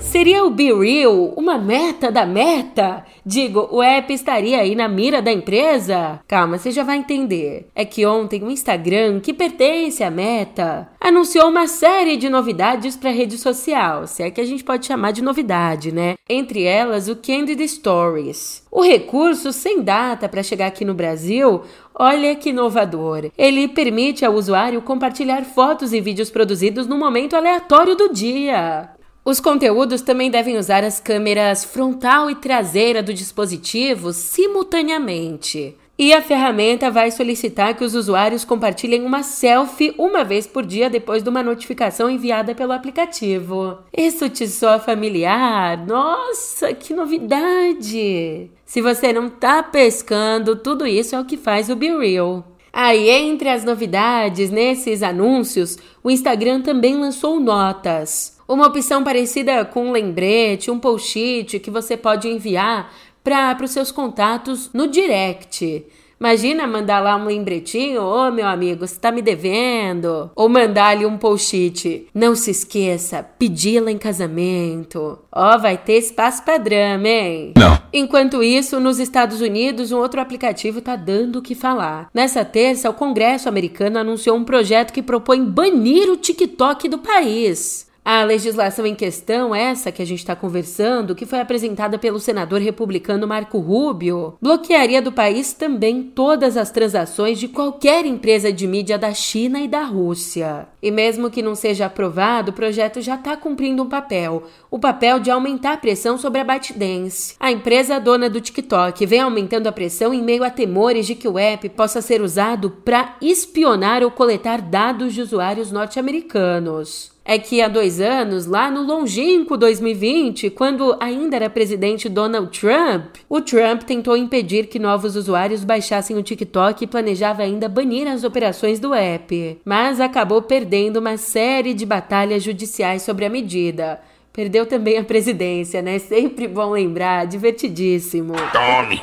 Seria 0.00 0.44
o 0.44 0.50
Be 0.50 0.72
Real 0.72 1.34
uma 1.36 1.58
meta 1.58 2.10
da 2.10 2.24
meta? 2.24 3.04
Digo, 3.24 3.68
o 3.70 3.82
app 3.82 4.12
estaria 4.12 4.58
aí 4.58 4.74
na 4.74 4.88
mira 4.88 5.20
da 5.20 5.32
empresa? 5.32 6.20
Calma, 6.28 6.58
você 6.58 6.70
já 6.70 6.82
vai 6.82 6.96
entender. 6.98 7.68
É 7.74 7.84
que 7.84 8.06
ontem 8.06 8.42
o 8.42 8.50
Instagram, 8.50 9.20
que 9.20 9.34
pertence 9.34 10.02
à 10.02 10.10
Meta, 10.10 10.88
anunciou 11.00 11.48
uma 11.48 11.66
série 11.66 12.16
de 12.16 12.28
novidades 12.28 12.96
para 12.96 13.10
a 13.10 13.12
rede 13.12 13.36
social, 13.36 14.06
se 14.06 14.22
é 14.22 14.30
que 14.30 14.40
a 14.40 14.44
gente 14.44 14.64
pode 14.64 14.86
chamar 14.86 15.10
de 15.10 15.22
novidade, 15.22 15.92
né? 15.92 16.14
Entre 16.28 16.62
elas, 16.62 17.08
o 17.08 17.16
Candid 17.16 17.66
Stories. 17.66 18.64
O 18.70 18.82
recurso 18.82 19.52
sem 19.52 19.82
data 19.82 20.28
para 20.28 20.42
chegar 20.42 20.66
aqui 20.66 20.84
no 20.84 20.94
Brasil 20.94 21.62
Olha 21.98 22.36
que 22.36 22.50
inovador! 22.50 23.30
Ele 23.38 23.66
permite 23.66 24.22
ao 24.22 24.34
usuário 24.34 24.82
compartilhar 24.82 25.42
fotos 25.44 25.94
e 25.94 26.00
vídeos 26.00 26.28
produzidos 26.28 26.86
no 26.86 26.98
momento 26.98 27.34
aleatório 27.34 27.96
do 27.96 28.12
dia. 28.12 28.90
Os 29.26 29.40
conteúdos 29.40 30.02
também 30.02 30.30
devem 30.30 30.56
usar 30.56 30.84
as 30.84 31.00
câmeras 31.00 31.64
frontal 31.64 32.30
e 32.30 32.36
traseira 32.36 33.02
do 33.02 33.12
dispositivo 33.12 34.12
simultaneamente. 34.12 35.76
E 35.98 36.12
a 36.12 36.22
ferramenta 36.22 36.92
vai 36.92 37.10
solicitar 37.10 37.74
que 37.74 37.82
os 37.82 37.96
usuários 37.96 38.44
compartilhem 38.44 39.02
uma 39.02 39.24
selfie 39.24 39.92
uma 39.98 40.22
vez 40.22 40.46
por 40.46 40.64
dia 40.64 40.88
depois 40.88 41.24
de 41.24 41.28
uma 41.28 41.42
notificação 41.42 42.08
enviada 42.08 42.54
pelo 42.54 42.70
aplicativo. 42.70 43.78
Isso 43.92 44.28
te 44.28 44.46
soa 44.46 44.78
familiar? 44.78 45.84
Nossa, 45.84 46.72
que 46.72 46.94
novidade! 46.94 48.48
Se 48.64 48.80
você 48.80 49.12
não 49.12 49.28
tá 49.28 49.60
pescando, 49.60 50.54
tudo 50.54 50.86
isso 50.86 51.16
é 51.16 51.20
o 51.20 51.24
que 51.24 51.36
faz 51.36 51.68
o 51.68 51.74
Be 51.74 51.88
Real. 51.88 52.44
Aí, 52.78 53.08
entre 53.08 53.48
as 53.48 53.64
novidades 53.64 54.50
nesses 54.50 55.02
anúncios, 55.02 55.78
o 56.04 56.10
Instagram 56.10 56.60
também 56.60 56.94
lançou 56.94 57.40
notas. 57.40 58.38
Uma 58.46 58.66
opção 58.66 59.02
parecida 59.02 59.64
com 59.64 59.86
um 59.86 59.92
lembrete, 59.92 60.70
um 60.70 60.78
post-it 60.78 61.58
que 61.58 61.70
você 61.70 61.96
pode 61.96 62.28
enviar 62.28 62.92
para 63.24 63.64
os 63.64 63.70
seus 63.70 63.90
contatos 63.90 64.70
no 64.74 64.88
direct. 64.88 65.86
Imagina 66.18 66.66
mandar 66.66 67.00
lá 67.00 67.14
um 67.16 67.26
lembretinho, 67.26 68.02
ô 68.02 68.28
oh, 68.28 68.32
meu 68.32 68.46
amigo, 68.46 68.86
você 68.86 68.98
tá 68.98 69.12
me 69.12 69.20
devendo. 69.20 70.30
Ou 70.34 70.48
mandar-lhe 70.48 71.04
um 71.04 71.18
post-it. 71.18 72.08
Não 72.14 72.34
se 72.34 72.50
esqueça, 72.50 73.22
pedi-la 73.22 73.90
em 73.90 73.98
casamento. 73.98 75.18
Ó, 75.30 75.54
oh, 75.54 75.58
vai 75.58 75.76
ter 75.76 75.98
espaço 75.98 76.42
pra 76.42 76.56
drama, 76.56 77.06
hein? 77.06 77.52
Não. 77.56 77.76
Enquanto 77.92 78.42
isso, 78.42 78.80
nos 78.80 78.98
Estados 78.98 79.40
Unidos, 79.40 79.92
um 79.92 79.98
outro 79.98 80.20
aplicativo 80.20 80.80
tá 80.80 80.96
dando 80.96 81.36
o 81.36 81.42
que 81.42 81.54
falar. 81.54 82.08
Nessa 82.12 82.44
terça, 82.44 82.88
o 82.88 82.94
Congresso 82.94 83.48
americano 83.48 83.98
anunciou 83.98 84.36
um 84.36 84.44
projeto 84.44 84.92
que 84.92 85.02
propõe 85.02 85.44
banir 85.44 86.10
o 86.10 86.16
TikTok 86.16 86.88
do 86.88 86.98
país. 86.98 87.85
A 88.08 88.22
legislação 88.22 88.86
em 88.86 88.94
questão, 88.94 89.52
essa 89.52 89.90
que 89.90 90.00
a 90.00 90.06
gente 90.06 90.20
está 90.20 90.36
conversando, 90.36 91.12
que 91.12 91.26
foi 91.26 91.40
apresentada 91.40 91.98
pelo 91.98 92.20
senador 92.20 92.60
republicano 92.60 93.26
Marco 93.26 93.58
Rubio, 93.58 94.34
bloquearia 94.40 95.02
do 95.02 95.10
país 95.10 95.52
também 95.52 96.04
todas 96.04 96.56
as 96.56 96.70
transações 96.70 97.36
de 97.36 97.48
qualquer 97.48 98.06
empresa 98.06 98.52
de 98.52 98.64
mídia 98.64 98.96
da 98.96 99.12
China 99.12 99.58
e 99.58 99.66
da 99.66 99.82
Rússia. 99.82 100.68
E 100.80 100.88
mesmo 100.88 101.28
que 101.32 101.42
não 101.42 101.56
seja 101.56 101.86
aprovado, 101.86 102.52
o 102.52 102.54
projeto 102.54 103.00
já 103.00 103.16
está 103.16 103.36
cumprindo 103.36 103.82
um 103.82 103.88
papel: 103.88 104.44
o 104.70 104.78
papel 104.78 105.18
de 105.18 105.28
aumentar 105.28 105.72
a 105.72 105.76
pressão 105.76 106.16
sobre 106.16 106.40
a 106.40 106.44
ByteDance. 106.44 107.34
A 107.40 107.50
empresa 107.50 107.98
dona 107.98 108.30
do 108.30 108.40
TikTok 108.40 109.04
vem 109.04 109.18
aumentando 109.18 109.66
a 109.66 109.72
pressão 109.72 110.14
em 110.14 110.22
meio 110.22 110.44
a 110.44 110.50
temores 110.50 111.08
de 111.08 111.16
que 111.16 111.26
o 111.26 111.40
app 111.40 111.68
possa 111.70 112.00
ser 112.00 112.22
usado 112.22 112.70
para 112.70 113.16
espionar 113.20 114.04
ou 114.04 114.12
coletar 114.12 114.60
dados 114.60 115.12
de 115.12 115.20
usuários 115.20 115.72
norte-americanos 115.72 117.15
é 117.26 117.38
que 117.38 117.60
há 117.60 117.66
dois 117.66 118.00
anos, 118.00 118.46
lá 118.46 118.70
no 118.70 118.82
longínquo 118.82 119.56
2020, 119.56 120.48
quando 120.50 120.96
ainda 121.00 121.34
era 121.34 121.50
presidente 121.50 122.08
Donald 122.08 122.56
Trump, 122.56 123.16
o 123.28 123.40
Trump 123.40 123.82
tentou 123.82 124.16
impedir 124.16 124.68
que 124.68 124.78
novos 124.78 125.16
usuários 125.16 125.64
baixassem 125.64 126.16
o 126.16 126.22
TikTok 126.22 126.84
e 126.84 126.86
planejava 126.86 127.42
ainda 127.42 127.68
banir 127.68 128.06
as 128.06 128.22
operações 128.22 128.78
do 128.78 128.94
app, 128.94 129.58
mas 129.64 130.00
acabou 130.00 130.40
perdendo 130.40 130.98
uma 130.98 131.16
série 131.16 131.74
de 131.74 131.84
batalhas 131.84 132.44
judiciais 132.44 133.02
sobre 133.02 133.24
a 133.24 133.30
medida. 133.30 134.00
Perdeu 134.32 134.64
também 134.64 134.96
a 134.96 135.04
presidência, 135.04 135.82
né? 135.82 135.98
Sempre 135.98 136.46
bom 136.46 136.70
lembrar, 136.70 137.26
divertidíssimo. 137.26 138.34
Tome! 138.52 139.02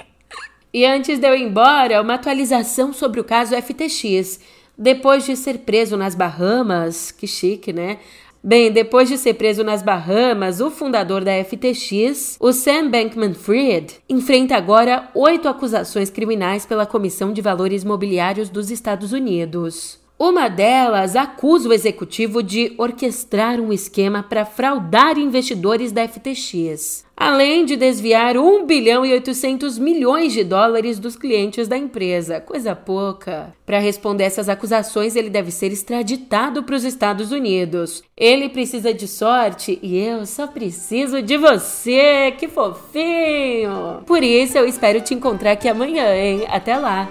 E 0.74 0.86
antes 0.86 1.20
de 1.20 1.28
eu 1.28 1.36
ir 1.36 1.44
embora, 1.44 2.02
uma 2.02 2.16
atualização 2.16 2.94
sobre 2.94 3.20
o 3.20 3.24
caso 3.24 3.56
FTX. 3.56 4.40
Depois 4.78 5.26
de 5.26 5.36
ser 5.36 5.60
preso 5.60 5.96
nas 5.96 6.16
Bahamas, 6.16 7.12
que 7.12 7.28
chique, 7.28 7.72
né? 7.72 8.00
Bem, 8.46 8.72
depois 8.72 9.08
de 9.08 9.18
ser 9.18 9.36
preso 9.36 9.64
nas 9.64 9.82
Bahamas, 9.82 10.60
o 10.60 10.70
fundador 10.70 11.24
da 11.24 11.32
FTX, 11.44 12.36
o 12.42 12.52
Sam 12.52 12.90
Bankman-Fried, 12.90 14.02
enfrenta 14.10 14.58
agora 14.58 15.10
oito 15.16 15.48
acusações 15.48 16.10
criminais 16.10 16.66
pela 16.66 16.86
Comissão 16.86 17.32
de 17.32 17.40
Valores 17.40 17.86
Mobiliários 17.86 18.50
dos 18.50 18.70
Estados 18.70 19.14
Unidos. 19.14 20.03
Uma 20.18 20.48
delas 20.48 21.16
acusa 21.16 21.68
o 21.68 21.74
executivo 21.74 22.44
de 22.44 22.74
orquestrar 22.78 23.60
um 23.60 23.74
esquema 23.74 24.24
para 24.24 24.46
fraudar 24.46 25.18
investidores 25.18 25.92
da 25.92 26.08
FTX, 26.08 27.04
além 27.18 27.66
de 27.66 27.76
desviar 27.76 28.38
1 28.38 28.66
bilhão 28.66 29.06
e 29.06 29.12
800 29.12 29.78
milhões 29.80 30.32
de 30.32 30.44
dólares 30.44 31.00
dos 31.00 31.16
clientes 31.16 31.68
da 31.68 31.78
empresa. 31.78 32.40
Coisa 32.40 32.76
pouca. 32.76 33.54
Para 33.66 33.80
responder 33.80 34.24
essas 34.24 34.48
acusações, 34.48 35.16
ele 35.16 35.30
deve 35.30 35.52
ser 35.52 35.72
extraditado 35.72 36.64
para 36.64 36.76
os 36.76 36.84
Estados 36.84 37.32
Unidos. 37.32 38.04
Ele 38.16 38.50
precisa 38.50 38.94
de 38.94 39.08
sorte 39.08 39.80
e 39.82 39.98
eu 39.98 40.26
só 40.26 40.48
preciso 40.48 41.22
de 41.22 41.38
você. 41.38 42.34
Que 42.38 42.48
fofinho! 42.48 44.04
Por 44.06 44.24
isso 44.24 44.58
eu 44.58 44.68
espero 44.68 45.02
te 45.02 45.14
encontrar 45.14 45.54
aqui 45.54 45.68
amanhã, 45.68 46.16
hein? 46.16 46.44
Até 46.48 46.78
lá! 46.78 47.10